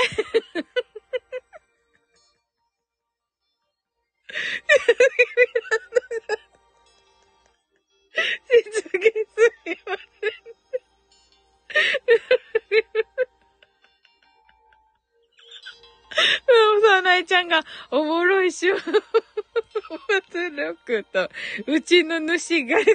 [8.49, 9.05] 実現
[9.35, 10.31] すぎません。
[17.47, 18.73] がおもろいしゅ。
[18.73, 18.83] 松
[20.51, 21.29] 六と、
[21.67, 22.85] うちの主がす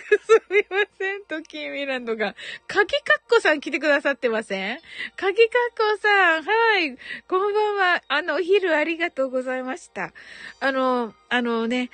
[0.50, 2.34] みませんと、キーミランドが、
[2.66, 4.78] かきかっこさん来てくださってません？
[5.16, 6.96] かきかっこさん、はい。
[7.28, 8.02] こんばんは。
[8.08, 10.12] あの、お昼ありがとうございました。
[10.60, 11.90] あの、あのね、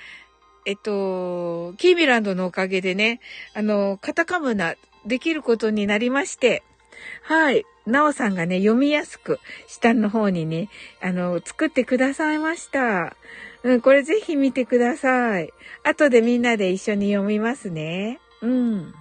[0.65, 3.21] えっと、キーミランドのおかげでね、
[3.53, 4.75] あの、カタカムナ
[5.05, 6.63] できることになりまして、
[7.23, 7.63] はい。
[7.89, 10.69] なおさんがね、読みやすく、下の方にね、
[11.01, 13.15] あの、作ってくださいました。
[13.63, 15.51] うん、これぜひ見てください。
[15.83, 18.19] 後でみんなで一緒に読みますね。
[18.41, 18.93] うん。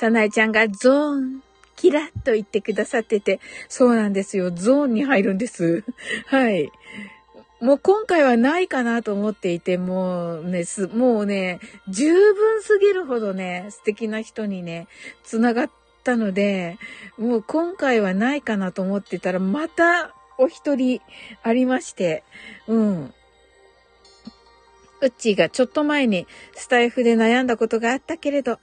[0.00, 1.42] さなえちゃんがゾーン、
[1.76, 3.38] キラッと言ってくださってて、
[3.68, 4.50] そうなんですよ。
[4.50, 5.84] ゾーンに入るんです。
[6.26, 6.70] はい。
[7.60, 14.88] もう今回はないかなと思っていて、もうね、す、もうね、十分すぎるほどね、素敵な人にね、
[15.24, 15.70] 繋がっ
[16.02, 16.78] たので、
[17.18, 21.02] もう今回はないかなと思ってたら、またお一人
[21.42, 22.24] ありまして、
[22.66, 23.14] うん。
[25.02, 28.58] うっちーがちょっと前にスタイフで悩んだことがあったけれど、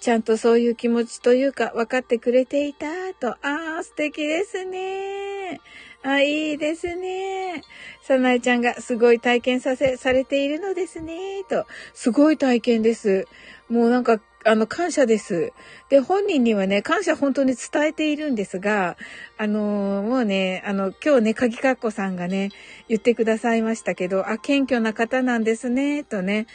[0.00, 5.60] ちゃんとそういう気持ちというか分かってくれていたと、ああ、素敵ですね。
[6.02, 7.62] あ、いいですね。
[8.02, 11.42] さなえちゃんがすごい体験させ、されているのですね。
[11.48, 13.26] と、すごい体験です。
[13.68, 15.52] もうなんか、あの、感謝です。
[15.90, 18.96] で、本人にはね、感謝本当に伝えているんですが、
[19.36, 22.50] あのー、もうね、あの、今日ね、かぎかっこさんがね、
[22.88, 26.46] 言ってくださいましたけど、あ、謙虚な方なんですね、とね。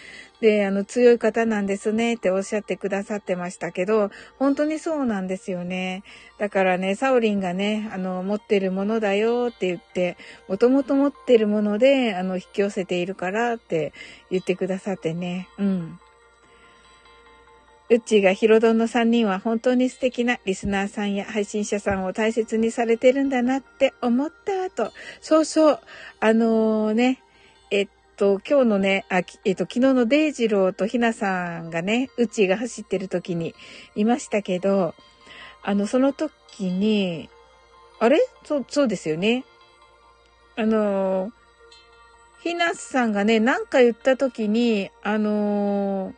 [0.44, 6.04] で、あの、強い方なんですねっておっしゃってくださってましたけど、本当にそうなんですよね。
[6.38, 10.18] だからね、サオリンがね、あの、持ってるものだよって言って、
[10.50, 13.94] もともと持ってるもので、あの、引き寄せているからって
[14.30, 15.48] 言ってくださってね。
[15.58, 16.00] うん。
[17.90, 24.92] うっちーがヒロドンの3人は本当に素敵なリスナーさんや配信者さんを大切にされてるんだなって思った後、
[25.22, 25.80] そうそう、
[26.20, 27.24] あのー、ね、
[28.14, 33.56] と、今日のね、あ、えっと、昨日のデイジローとひなさんがね、うちが走ってる時に
[33.96, 34.96] いましたけど、
[35.62, 37.30] あの、その時に、
[38.00, 38.20] あれ？
[38.44, 39.46] そう、そうですよね。
[40.56, 41.32] あの、
[42.44, 46.14] ひなさんがね、なんか言った時に、あの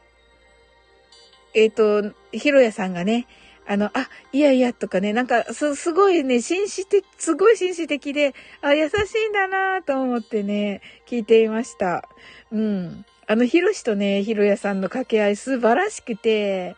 [1.53, 3.27] えっ、と、ひろやさんがね、
[3.67, 8.93] あの、あ、いやいやとかね、なんか、す、すごいね、紳士的、すごい紳士的で、あ、優し
[9.25, 12.07] いんだなと思ってね、聞いていました。
[12.51, 13.05] うん。
[13.27, 16.75] あの、ひろしとね、ひろやさんの掛け合い素晴らしくて、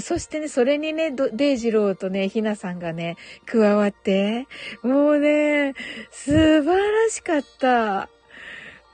[0.00, 4.46] そしてね、それにね、デイジローとね、ひなさんがね、加わって、
[4.82, 5.74] もうね、
[6.10, 8.08] 素晴らしかった。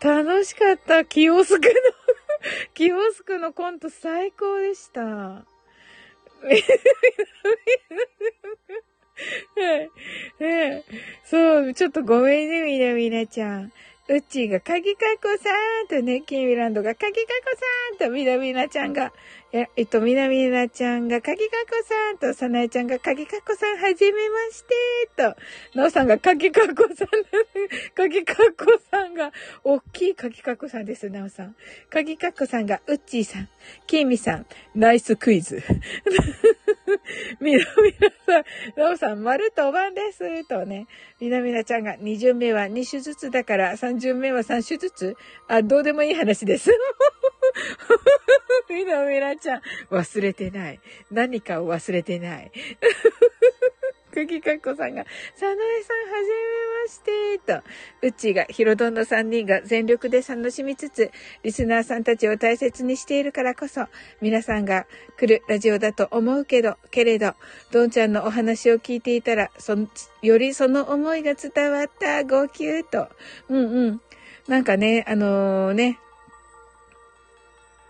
[0.01, 1.05] 楽しかった。
[1.05, 1.74] キオスクの
[2.74, 5.45] キオスクのコント最高でした。
[11.24, 13.72] そう、ちょっとごめんね、みなみなちゃん。
[14.11, 15.51] うっちーが、かぎかこさ
[15.85, 17.57] んとね、キーミランドが、かぎかこ
[18.01, 19.13] さんと、みなみなちゃんが、
[19.53, 24.75] え、えっと、みなみなちゃんが、かぎかこさんと、さなえちゃんが、かぎかこさん、はじめまして、
[25.75, 27.09] と、のうさんが、かぎかこさん、
[27.95, 29.33] かぎかこさんが、
[29.63, 31.55] おっきいかぎかこさんです、なおさん。
[31.89, 33.49] かぎかこさんが、うっちーさん、
[33.87, 35.63] きみさん、ナイスクイズ。
[37.41, 38.45] みなみなさん、
[38.76, 40.86] なおさん、丸とおばんです、とね。
[41.20, 45.16] みなみなちゃんが、2巡目は2種ずつだから、3巡目は3種ずつ
[45.49, 46.70] あ、どうでもいい話です。
[48.68, 50.80] みなみなちゃん、忘れてない。
[51.11, 52.53] 何かを忘れてない。
[54.11, 55.05] くぎかっこさんが、
[55.35, 61.11] さなえさんはじめまして、と、うちが、ひろどんの3人が全力で楽しみつつ、
[61.43, 63.87] リスナーさんたちを大切にしているからこそ、
[64.21, 64.87] 皆さんが
[65.17, 67.35] 来るラジオだと思うけど、けれど、
[67.71, 69.77] どんちゃんのお話を聞いていたら、そ
[70.23, 73.09] よりその思いが伝わった、号泣と。
[73.49, 74.01] うんうん。
[74.49, 75.99] なんかね、あのー、ね、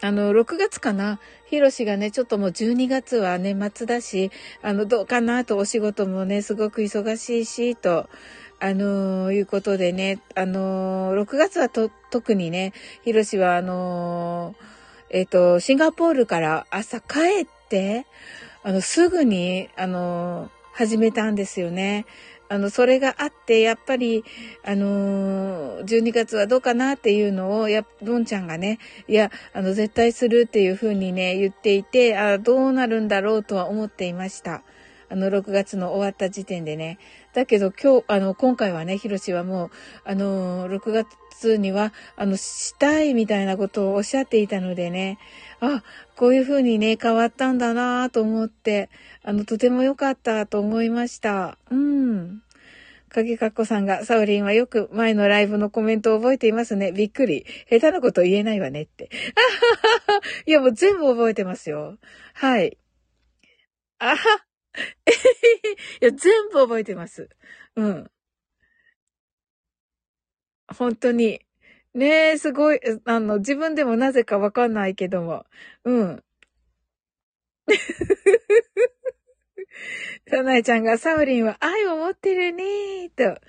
[0.03, 1.21] あの、6月かな？
[1.51, 4.31] ヒロシがね、ちょっともう12月は年末だし、
[4.63, 8.09] あの、どうかなとお仕事もね、すごく忙しいし、と、
[8.61, 12.73] あのー、いうことでね、あのー、6月はと、特にね、
[13.03, 18.07] ヒロシはあのー、えっ、と、シンガポールから朝帰って、
[18.63, 22.07] あの、すぐに、あの始めたんですよね。
[22.51, 24.25] あの、それがあって、やっぱり、
[24.65, 34.65] あのー、12月はどうかなっていうのを、や、どんちゃんがね、いや、あの、絶対するっていうふうにね、言っていて、あどうなるんだろうとは思っていました。
[35.09, 36.99] あの、6月の終わった時点でね。
[37.35, 39.71] だけど今日、あの、今回はね、ひろしはもう、
[40.05, 45.19] あの、6月には、あの、したいみたいなことをおっしゃっていたのでね、
[45.61, 45.83] あ、
[46.17, 48.89] こういう風にね、変わったんだなぁと思って、
[49.23, 51.59] あの、とても良かったと思いました。
[51.71, 52.43] うん。
[53.11, 56.93] 影かっこさんが、サウリンはよく前のライブのコメントを覚えていますね。
[56.93, 57.45] びっくり。
[57.69, 59.11] 下手なこと言えないわねって。
[60.47, 61.99] いや、もう全部覚えてますよ。
[62.35, 62.79] はい。
[63.99, 64.47] あは。
[66.01, 67.29] いや、全部覚えてます。
[67.77, 68.11] うん。
[70.69, 71.41] 本当に。
[71.95, 75.45] ねえ、すごい、あの、自分でもなぜかわかんないけども。
[75.85, 76.25] うん。
[80.29, 83.41] サナエちゃんがサウリンは愛を持ってるねーと。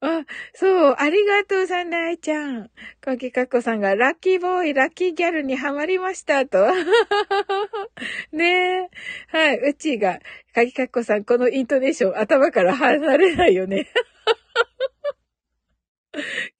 [0.00, 0.24] あ、
[0.54, 2.70] そう、ありがとう、サナエちゃん。
[3.00, 6.66] かきかっこさんがラッキーボーイ、ラッキーギャルにハマりましたと。
[8.32, 8.90] ねえ。
[9.28, 10.20] はい、うちが、
[10.54, 13.88] かきかっこさん、このイントネーション頭から離れないよね。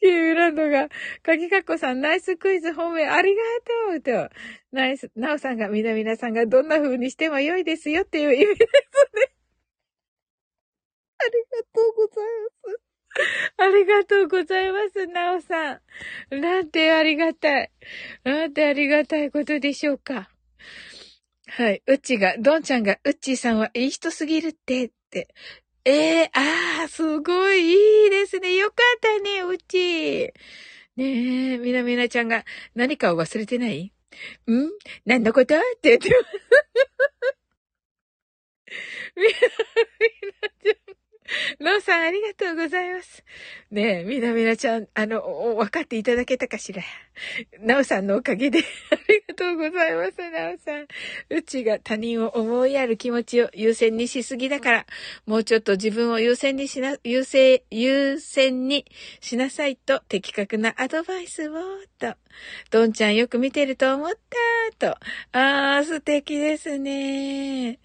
[0.01, 0.89] キーウランドが、
[1.23, 3.43] かきかっこさん、ナイスクイズ褒めありが
[3.93, 4.35] とうと。
[4.73, 8.69] ナイス、ナオさんが、みなみなさんがどんな風にしても良いですよっていう意味ですね。
[11.19, 12.25] ありがとうござい
[12.65, 12.87] ます。
[13.57, 15.81] ありがとうございます、なおさん。
[16.31, 17.71] なんてありがたい。
[18.25, 20.31] なんてありがたいことでしょうか。
[21.49, 21.83] はい。
[21.87, 25.29] うっちが、どんちゃんが、うっちーさんはいい人すぎるって、って。
[25.89, 26.41] ええー、
[26.80, 28.57] ああ、すごいいいですね。
[28.57, 30.32] よかったね、うち。
[30.97, 33.93] ねえ、みなみなちゃんが何かを忘れてない？
[34.51, 34.70] ん？
[35.05, 35.55] 何のこと？
[35.57, 36.24] って言ってます。
[39.16, 39.34] みなみ
[40.43, 40.86] なちゃん。
[41.59, 43.24] ローさんありがとうございます。
[43.70, 46.83] ねえ、みなみなちゃん、あの、分かっていただけたかしら？
[47.61, 48.61] なおさんのおかげで、
[48.91, 50.87] ありがとうございます、なおさん。
[51.31, 54.87] うちが他人を思いやる気持ちを優先にしすぎだから、
[55.27, 58.87] もうちょっと自分を優先にしな、優先、優先に
[59.20, 61.55] しなさいと、的確なアドバイスを、
[61.99, 62.14] と。
[62.70, 64.14] どんちゃんよく見てると思っ
[64.79, 64.99] た、と。
[65.33, 67.79] あー、素敵ですね。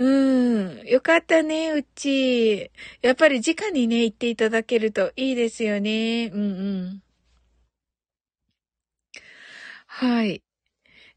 [0.00, 0.86] うん。
[0.88, 2.72] よかったね、うち。
[3.02, 6.28] やっぱり直にね、行っていただけるといいですよね。
[6.34, 6.46] うんう
[6.96, 7.04] ん。
[9.86, 10.42] はい。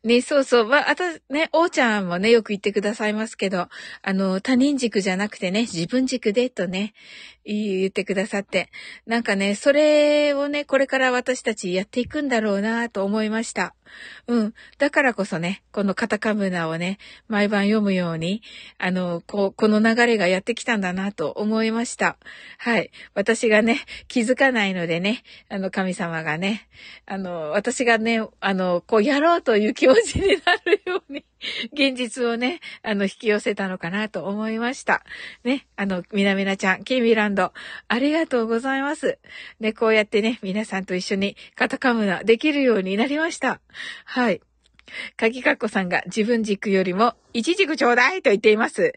[0.04, 0.66] ね、そうそう。
[0.68, 3.70] まあ、あとね、おーちゃんもね、よく言ってくださいますけど、
[4.04, 6.94] あの、他人軸じゃなくてね、自分軸でとね、
[7.46, 8.70] 言ってくださって。
[9.06, 13.76] なんかね、それをね、これから私たちやっていくんだろうなと思いました。
[14.28, 14.54] うん。
[14.78, 18.42] だからこそね、このカタカムナをね、毎晩読むように、
[18.78, 22.18] あの、こう、この流れがやってきたんだなと思いました。
[22.58, 22.92] はい。
[23.14, 26.68] 私がね、気づかないのでね、あの、神様がね、
[27.06, 31.26] あの、私がね、あの、こう、やろうという気持ちになるように、
[31.74, 35.04] 現実をね、あの、引き寄せたのかなと思いました。
[35.44, 37.54] ね、あの、みなみなちゃん、キーミランド、
[37.88, 39.20] ありがとうございます。
[39.60, 43.62] ね、こうやってね、皆さんと一緒にカタカムナできるようになりました。
[44.06, 44.42] はい。
[45.18, 48.94] かぎかっこさんが自分軸よりも一軸ちょうだいと言っています。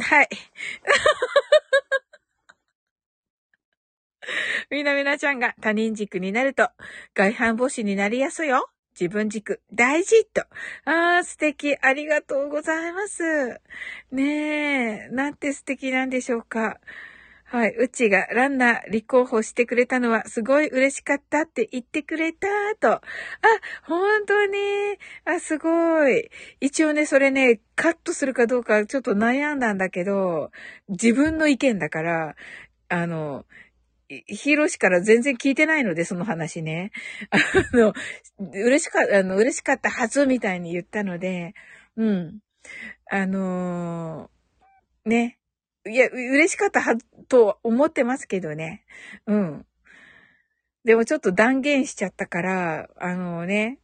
[0.00, 0.28] はい。
[4.70, 6.70] みなみなちゃんが他人軸になると
[7.14, 8.68] 外反母趾になりやすいよ。
[8.98, 10.42] 自分軸大事と。
[10.84, 11.76] ああ、素敵。
[11.80, 13.60] ありがとうございます。
[14.10, 16.78] ねえ、なんて素敵なんでしょうか。
[17.52, 17.74] はい。
[17.76, 22.48] うちがランナー立候補してくれたのはすごい嬉しかったって言ってくれた
[22.80, 22.92] と。
[22.92, 23.02] あ、
[23.84, 24.56] 本当に。
[25.26, 26.30] あ、すごい。
[26.60, 30.50] 一応ね、それね、カットするかどうかちょっと悩んだんだけど、
[30.88, 32.36] 自分の意見だから、
[32.88, 33.44] あの、
[34.26, 36.92] ヒロシから全然聞いてないので、その話ね。
[37.30, 37.94] あの、
[38.38, 41.54] 嬉しかった、あの、嬉しかったはずみたいに言ったので、
[41.96, 42.38] うん。
[43.10, 45.38] あのー、ね。
[45.86, 46.96] いや、嬉しかったは、
[47.28, 48.84] と思ってますけどね。
[49.26, 49.66] うん。
[50.84, 53.78] でもちょっと断言しちゃったから、あのね、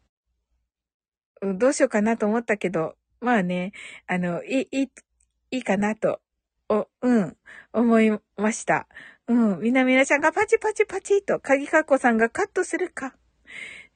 [1.40, 3.72] どうしようかなと思ったけど、まあね、
[4.06, 6.20] あの、いい、いいかなと、
[6.68, 7.36] お、うん、
[7.72, 8.88] 思いました。
[9.28, 13.14] うん、みなみなちゃんがパチパチパチと、鍵かっこさんがカットするか。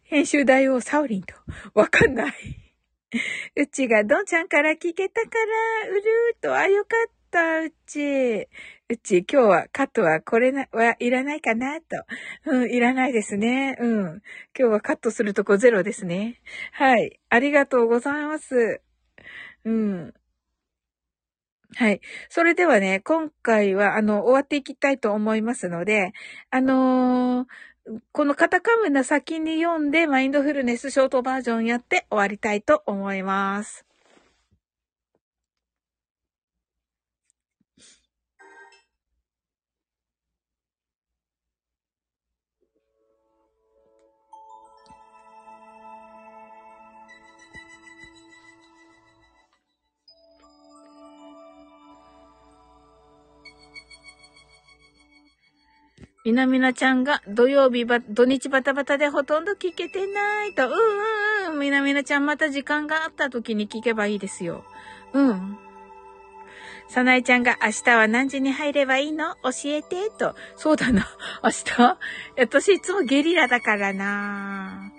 [0.02, 1.34] 編集大王サオリンと、
[1.74, 2.32] わかんない。
[3.56, 5.28] うちがどんちゃんから聞けたか
[5.84, 7.22] ら、うるーと、あ、よかった。
[7.32, 8.46] た、うち。
[8.88, 11.86] うち、今日はカットはこれな、はいらないかなと。
[12.44, 13.76] うん、いらないですね。
[13.80, 14.22] うん。
[14.56, 16.40] 今日はカットするとこゼロですね。
[16.72, 17.18] はい。
[17.30, 18.82] ありがとうございます。
[19.64, 20.14] うん。
[21.74, 22.00] はい。
[22.28, 26.12] それではね、今回は、あの、終わっていきたいと思いますので、
[26.50, 33.91] あのー、このカタカムナ先に読んで、マインドフルネスショートバージョンやって終わりたいと思います。
[56.24, 60.68] みなみなちゃんが土曜日ば、土日バタバタでほとんど聞けてないと。
[60.68, 60.76] うんう
[61.50, 61.58] んうん。
[61.58, 64.64] みなみなちゃんまた時間があった時に聞けばいいですよ。
[65.12, 65.58] うん。
[66.86, 69.34] さなえちゃんが明日は何時に入ればいいの？
[69.42, 70.36] 教えて、と。
[70.54, 71.08] そうだな。
[71.42, 71.98] 明日？
[72.38, 74.92] 私いつもゲリラだからな。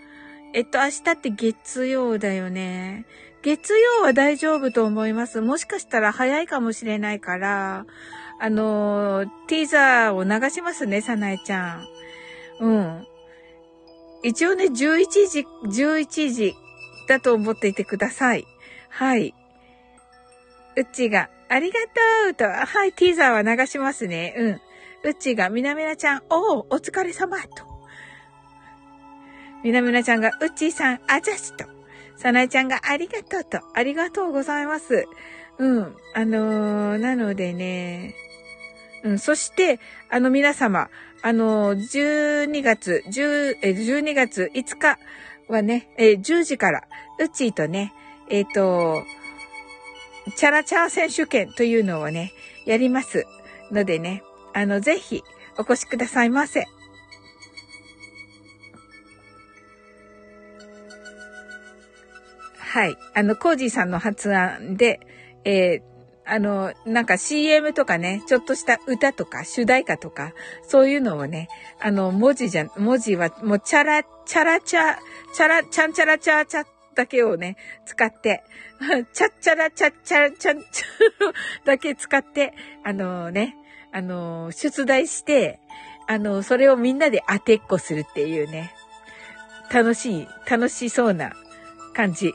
[0.53, 3.05] えっと、明日って月曜だよね。
[3.43, 5.39] 月曜は大丈夫と思います。
[5.39, 7.86] もしかしたら早いかもしれないから、
[8.43, 11.87] あの、ティーザーを流しますね、さなえちゃん。
[12.59, 13.07] うん。
[14.21, 14.73] 一応ね、11
[15.29, 16.53] 時、11時
[17.07, 18.45] だと思っていてください。
[18.89, 19.33] はい。
[20.75, 24.35] うちが、ありがとうと、はい、ティーザーは流しますね。
[24.37, 25.09] うん。
[25.09, 27.47] うちが、みなみなちゃん、おう、お疲れ様と。
[29.63, 31.63] みなみなちゃんが、うちさん、あざしと。
[32.17, 35.05] さなえちゃんがありがとうと、ありがとうございます。
[35.59, 35.95] うん。
[36.13, 38.15] あのー、なのでね、
[39.03, 39.79] うん、そして、
[40.09, 40.89] あの皆様、
[41.21, 44.97] あの、12月、10え、12月5日
[45.47, 46.83] はね、えー、10時から、
[47.19, 47.93] うちーとね、
[48.29, 49.03] えっ、ー、と、
[50.35, 52.31] チャラチャー選手権というのをね、
[52.65, 53.25] やります
[53.71, 54.23] のでね、
[54.53, 55.23] あの、ぜひ、
[55.57, 56.65] お越しくださいませ。
[62.57, 62.95] はい。
[63.13, 64.99] あの、コージーさんの発案で、
[65.45, 65.92] えー、
[66.26, 70.34] あの、なんか CM とかね、ちょっとした歌とか主題歌とか、
[70.67, 71.49] そういうのをね、
[71.80, 74.95] あの、文字じゃ、文字はもうチャラ、チャラチャ、
[75.34, 76.65] チャラ、チャンチャラチャチャ
[76.95, 78.43] だけをね、使って、
[79.13, 82.53] チャッチャラチャッチャラチャンチャだけ使って、
[82.84, 83.55] あのね、
[83.91, 85.59] あの、出題して、
[86.07, 88.74] あの、それをみんなで当てっこするっていうね、
[89.71, 91.34] 楽しい、楽しそうな
[91.93, 92.34] 感じ。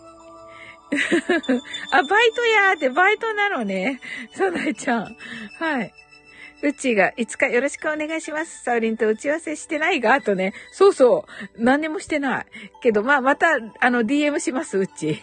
[1.93, 4.01] あ、バイトやーってバイトなのね。
[4.35, 5.17] サナエちゃん。
[5.59, 5.93] はい。
[6.63, 8.65] うちが、いつかよろしくお願いします。
[8.65, 10.55] サウリンと打ち合わせしてないが、とね。
[10.73, 11.25] そうそ
[11.57, 11.63] う。
[11.63, 12.47] 何にもしてない。
[12.83, 15.23] けど、まあ、また、あの、DM します、うち。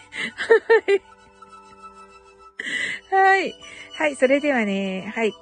[3.10, 3.54] はい。
[3.98, 4.16] はい。
[4.16, 5.34] それではね、はい。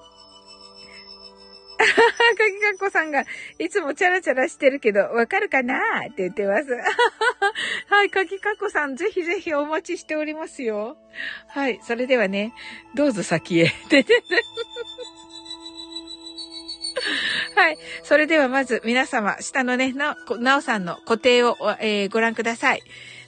[1.86, 3.24] かきかっこさんが、
[3.58, 5.76] いつもチャラチャラしてるけど、わかるかな？
[6.10, 6.64] って言ってます。
[7.88, 10.96] はい、かきかっこさん、ぜひぜひお待ちしておりますよ。
[11.48, 12.54] はい、それではね、
[12.94, 13.72] どうぞ先へ。
[17.54, 17.78] はい。
[18.02, 22.82] それではまず皆様、下のね、な、なおさんの固定を、えー、ご覧ください。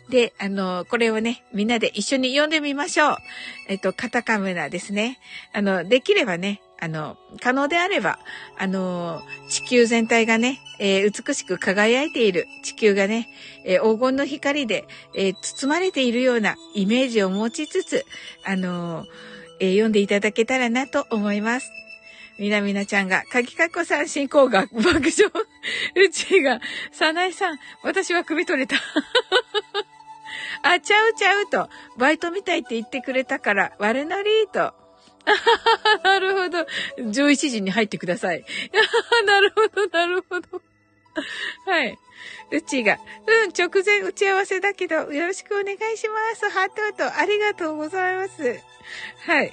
[0.09, 3.17] で、あの、これをね、みんなで一緒に読んでみましょう。
[3.69, 5.19] えっと、カタカムナですね。
[5.53, 8.19] あの、できればね、あの、可能であれば、
[8.59, 13.29] あの、地球全体がね、えー、美しく輝いている地球がね、
[13.65, 14.85] えー、黄金の光で、
[15.15, 18.05] えー、包まれているようなイメージを持ちつつ、
[18.45, 19.07] あの
[19.59, 21.73] 読んでいただけたらなと思います。
[22.39, 25.01] みなみなちゃんが、かきかこさん進行が爆笑。
[25.95, 26.61] うちが、
[26.93, 28.77] さなえさん、私は首取れた。
[30.73, 34.75] あ、ちゃうちゃうと、バイトみたいって言ってくれたから、悪ノリーと。
[36.05, 36.67] なるほど。
[36.99, 38.45] 11時に入ってください。
[39.27, 40.63] なるほど、なるほど。
[41.67, 41.99] はい。
[42.51, 46.49] うちが、うん、直前打ち合わせだけど、よろしくお願いします。
[46.51, 48.61] ハートと、ありがとうございます。
[49.27, 49.53] はい。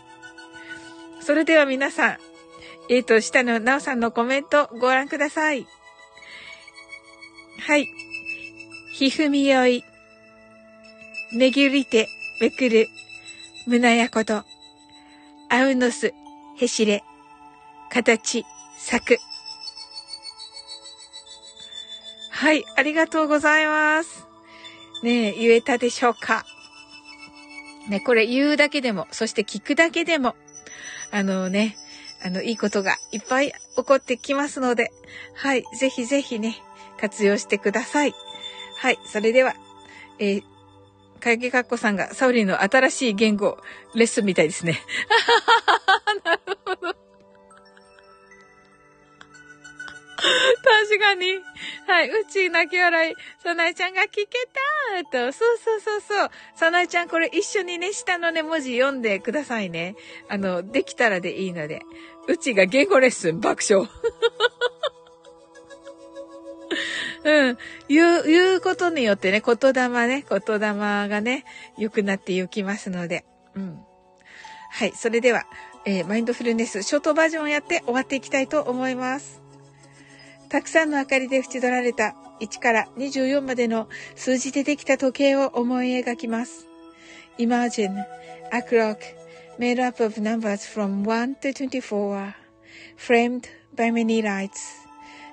[1.21, 2.17] それでは皆さん、
[2.89, 5.65] えっ、ー、と、下のなおさんのコメントご覧ください。
[7.59, 7.87] はい。
[8.93, 9.83] ひふみよい。
[11.33, 12.89] めぎりて、めくる。
[13.65, 14.43] むなやこと。
[15.49, 16.13] アウノス、
[16.57, 17.03] へしれ、
[17.89, 18.45] 形、
[18.77, 19.17] 咲く。
[22.29, 24.27] はい、ありがとうございます。
[25.01, 26.45] ねえ、言えたでしょうか
[27.89, 30.35] ね、これ言うだけでも、そして聞くだけでも、
[31.11, 31.77] あのね、
[32.23, 34.91] あの、いいことがいっぱい起こってきますので、
[35.35, 36.57] はい、ぜひぜひね、
[36.99, 38.13] 活用してください。
[38.77, 39.55] はい、それでは、
[40.19, 40.43] えー、
[41.23, 43.57] かげかっこさんがサウリンの新しい言語、
[43.95, 44.81] レッスンみたいですね。
[46.25, 46.93] なるほど。
[50.23, 51.39] 確かに。
[51.87, 52.09] はい。
[52.09, 53.15] うち泣き笑い。
[53.41, 54.27] さなえちゃんが聞け
[55.01, 55.31] たと。
[55.31, 56.29] そうそうそうそう。
[56.55, 59.95] さなえちゃんこれ一緒にね、下のね、文字読んでくださいね。
[60.29, 61.81] あの、できたらでいいので。
[62.27, 63.89] うちが言語レッスン爆笑。
[67.23, 67.57] うん。
[67.87, 70.73] 言う、言うことによってね、言霊ね、言霊
[71.07, 71.45] がね、
[71.77, 73.25] 良くなっていきますので。
[73.55, 73.79] うん。
[74.71, 74.93] はい。
[74.95, 75.45] それでは、
[75.85, 79.41] えー、マインドフルネスショートバージョンをやって終わっていきたいと思います。
[80.49, 86.67] たくさんの明かりで縁取られた1から24までの数字でできた時計を思い描きます。
[87.37, 88.05] Imagine
[88.51, 88.97] a clock
[89.57, 92.33] made up of numbers from 1 to 24
[92.97, 94.82] framed by many lights.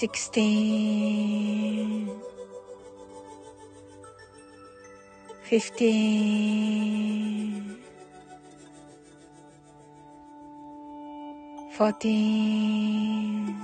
[0.00, 2.08] 16
[5.42, 7.76] 15
[11.76, 13.56] 14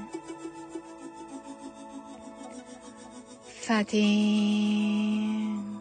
[3.63, 5.81] 13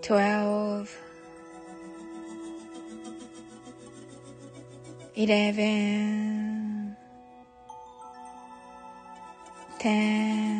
[0.00, 0.88] 12
[5.14, 6.31] 11
[9.82, 10.51] 10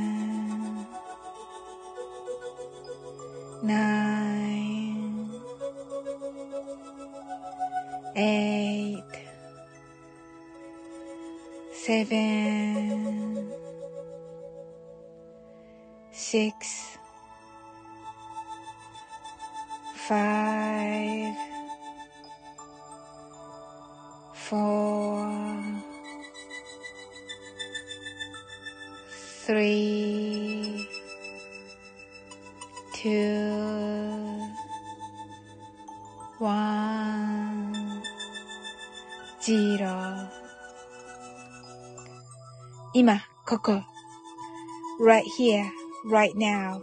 [46.13, 46.81] right now.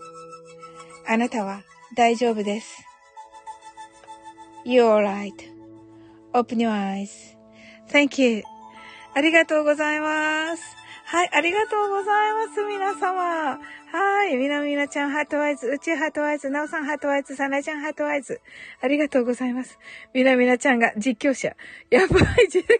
[1.07, 1.63] あなたは
[1.95, 2.83] 大丈夫です。
[4.65, 5.03] You're
[6.33, 8.43] right.Open your eyes.Thank you.
[9.15, 10.75] ありがとうございます。
[11.05, 13.59] はい、ありがとうございます、皆様。
[13.91, 18.39] はい、みなみなちゃん、ハートワイズ、うちハートワイズ、なおさんハートワイズ、さなちゃんハートワイズ。
[18.81, 19.79] ありがとうございます。
[20.13, 21.55] みなみなちゃんが実況者。
[21.89, 22.77] やばい、時間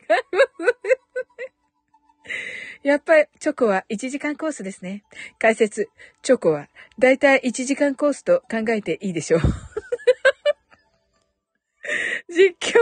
[2.84, 5.04] やっぱり、チョコは1時間コースですね。
[5.38, 5.90] 解説、
[6.22, 9.42] チョコは、だいたい1時間コースと考えていいでしょう。
[12.30, 12.80] 実況。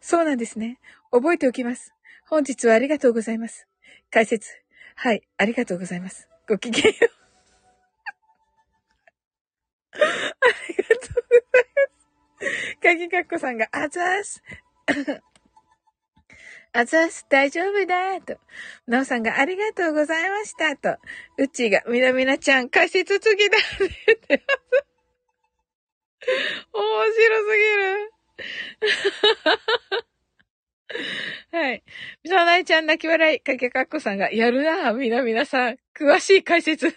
[0.00, 0.78] そうなんですね。
[1.10, 1.92] 覚えておきます。
[2.26, 3.66] 本日はありがとうございます。
[4.10, 4.50] 解説。
[4.96, 6.28] はい、ありがとうございます。
[6.48, 7.10] ごきげんよう。
[9.94, 9.96] あ
[10.68, 11.04] りがとうご
[11.52, 11.64] ざい
[12.44, 12.76] ます。
[12.82, 14.42] かぎかっこさんが、あざーす。
[16.72, 18.36] あざす、大丈夫だ、と。
[18.86, 20.98] なおさんがありがとうございました、と。
[21.36, 24.90] うちが、みなみなちゃん、解説次だ、って言ってます。
[26.72, 26.82] 面
[27.12, 28.12] 白すぎる。
[31.52, 31.82] はい。
[32.22, 36.96] みさないちゃん泣き笑い、かけかっこさんが、やるなみなみなさん、詳しい解説。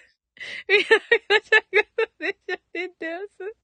[0.68, 3.64] みなみなちゃんがそうでしょってます。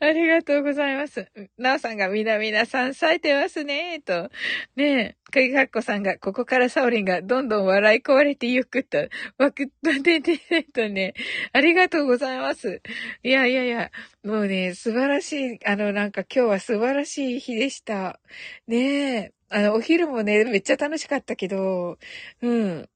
[0.00, 1.30] ありがとうございます。
[1.56, 4.30] なおさんがみなみなさん咲いてますね、と。
[4.76, 10.38] ねえ、かぎかっこさんが、ここからサオリンがどんどん笑い壊れてゆくと、わくっと出て
[10.74, 11.14] とね、
[11.52, 12.82] ありがとうございます。
[13.22, 13.90] いやいやいや、
[14.24, 18.20] もうね、素晴らしい、あの、なんか今日は素晴らしい日でした。
[18.66, 21.98] ねえ、あの、お昼もね、めっちゃ楽しかったけど、
[22.42, 22.88] うん。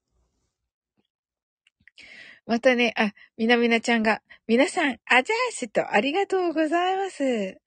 [2.51, 5.22] またね、あ、みなみなちゃんが、皆さん、あざー
[5.52, 7.60] すと、ありがとうございます。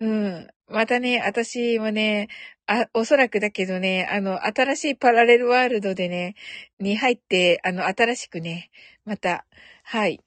[0.00, 0.48] うん。
[0.66, 2.28] またね、私もね、
[2.66, 6.36] あ、おそらくだけどね、あの、新しいパラレルワールドでね、
[6.78, 8.70] に入って、あの、新しくね、
[9.04, 9.44] また、
[9.82, 10.22] はい、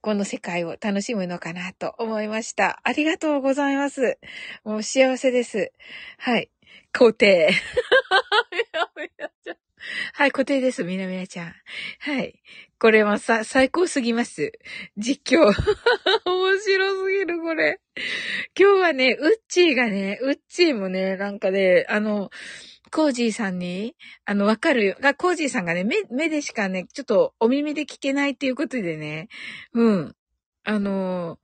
[0.00, 2.78] この世界を楽しむのかなと思いました。
[2.84, 4.20] ありがとうございます。
[4.62, 5.72] もう幸せです。
[6.18, 6.50] はい。
[6.92, 7.50] 固定。
[10.14, 11.54] はい、固定です、みなみなちゃん。
[12.00, 12.42] はい。
[12.78, 14.52] これはさ、最高すぎます。
[14.96, 15.40] 実況。
[16.24, 17.80] 面白すぎる、これ。
[18.58, 22.30] 今日はね、ウッチーがね、ウッチーもね、なんかね、あの、
[22.90, 29.28] コージーさんに、あの、わかるよが、コージーさんがね、目、目でしかね、ちょっとお耳で聞けないっていうことでね、
[29.74, 30.16] うん。
[30.64, 31.38] あの、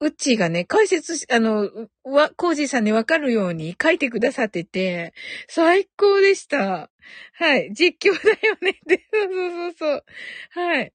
[0.00, 1.70] うちがね、解説し、あの、
[2.04, 5.14] わ、コージーさんにわかるように書いてくださってて、
[5.48, 6.90] 最高でした。
[7.32, 7.72] はい。
[7.72, 9.06] 実況だよねって。
[9.12, 10.04] そうそうそうそう。
[10.50, 10.92] はい。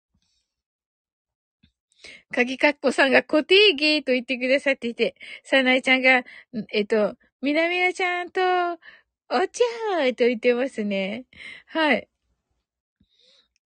[2.33, 6.23] 鍵かっこさんがコティーギーと言ってくださっていて、さなえちゃんが、
[6.71, 8.41] えっと、みなみなちゃんと、
[9.29, 11.25] お茶ーと言ってますね。
[11.67, 12.10] はい。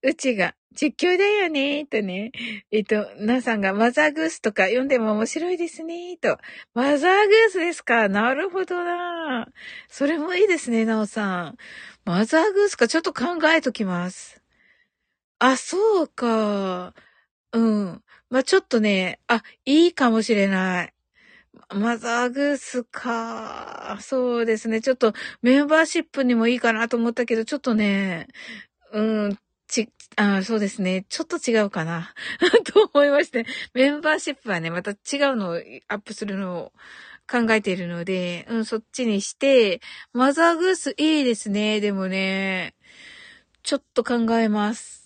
[0.05, 2.31] うちが、実況だよねとね。
[2.69, 6.37] えっと、なさんがマザーグースとか読んでも面白いですねと。
[6.73, 8.09] マザーグースですか？
[8.09, 9.47] なるほどな
[9.87, 11.57] それもいいですね、なおさん。
[12.03, 14.41] マザーグースかちょっと考えときます。
[15.39, 16.93] あ、そうか。
[17.53, 18.03] うん。
[18.29, 20.93] まあ、ちょっとね、あ、いいかもしれない。
[21.73, 23.97] マザーグースか。
[24.01, 24.81] そうですね。
[24.81, 28.27] ちょっとメンバーシップにもいいかなと思ったけど、ちょっとね、
[28.91, 31.05] うん、ち、あそうですね。
[31.09, 32.13] ちょっと違うかな。
[32.71, 33.45] と思いまして。
[33.73, 34.97] メンバーシップはね、また違う
[35.35, 35.53] のを
[35.87, 36.73] アップするのを
[37.29, 39.81] 考えているので、うん、そっちにして、
[40.13, 41.79] マザーグースいいですね。
[41.81, 42.75] でもね、
[43.63, 45.05] ちょっと考えます。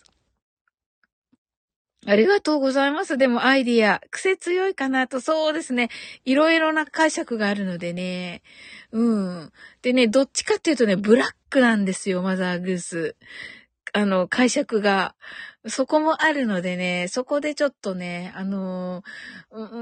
[2.06, 3.18] ありがとうございます。
[3.18, 5.90] でもアイディア、癖強いかなと、そうですね。
[6.23, 8.41] いろいろな解釈があるのでね。
[8.91, 9.52] うん。
[9.81, 13.15] でね、どっちかっていうとね、ブラックなんですよ、マザーグース。
[13.94, 15.16] あの、解釈が。
[15.68, 19.03] そこもあるのでね、そこでちょっとね、あの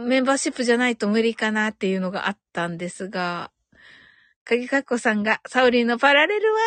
[0.08, 3.52] メンバーシップじゃないと無理かなっていうのがあったんですが、
[4.44, 6.60] 鍵かっこさんが、サウリンのパラレルワ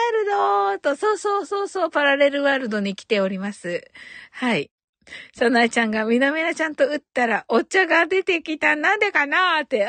[0.72, 3.82] ールドと、そうそうそうそう、パラレルワールドに来ております。
[4.32, 4.70] はい。
[5.34, 8.76] さなえちゃんがみなみなちゃんと打ったらお茶が出てきた。
[8.76, 9.88] なんでかなーって。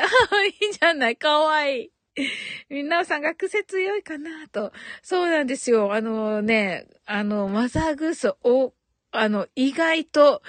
[0.62, 1.16] いいじゃない。
[1.16, 1.91] かわいい。
[2.68, 4.72] みんなさんが癖強いかなと。
[5.02, 5.94] そうなんですよ。
[5.94, 8.74] あのね、あの、マザーグースを、
[9.10, 10.42] あの、意外と、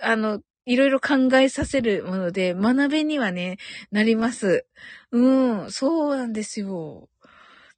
[0.00, 3.58] あの、いろいろ考えさせるもので、学びにはね、
[3.90, 4.66] なります。
[5.10, 7.08] うん、そうなんですよ。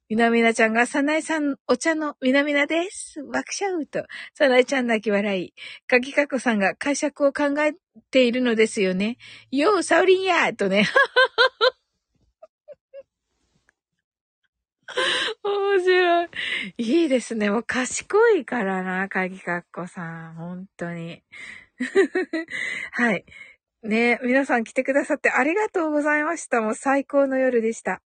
[0.09, 3.23] みなみなちゃんが、さなえさん、お茶のみなみなです。
[3.23, 4.05] 爆笑と。
[4.33, 5.53] さなえちゃん泣き笑い。
[5.85, 7.73] かきかこさんが解釈を考え
[8.09, 9.17] ているのですよね。
[9.51, 10.87] よう、サウリンやとね。
[15.43, 16.29] 面白い。
[16.77, 17.49] いいですね。
[17.49, 20.35] もう賢いからな、かぎかっこさん。
[20.35, 21.23] 本当に。
[22.91, 23.25] はい。
[23.83, 26.61] ね皆さん来てくださってありがとうございました。
[26.61, 28.01] もう最高の夜でした。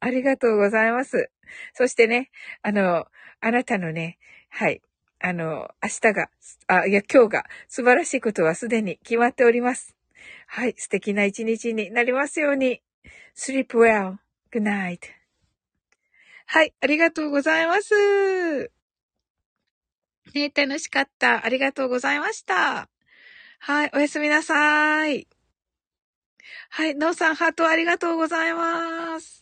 [0.00, 1.30] ありがとうございます。
[1.74, 2.30] そしてね、
[2.62, 3.06] あの、
[3.40, 4.18] あなたのね、
[4.48, 4.82] はい、
[5.20, 6.30] あの、明日が、
[6.66, 9.96] あ、いや、今日が素晴らしいことはすでに決まっております。
[10.46, 12.82] はい、素敵な一日になりますように。
[13.34, 14.18] sleep well.
[14.50, 15.21] good night.
[16.52, 18.70] はい、ありがとうございます。
[20.34, 21.46] ね、楽しかった。
[21.46, 22.90] ありがとうございました。
[23.60, 25.26] はい、おやすみなさい。
[26.68, 29.41] はい、ノーさん、ハートありがとうございます。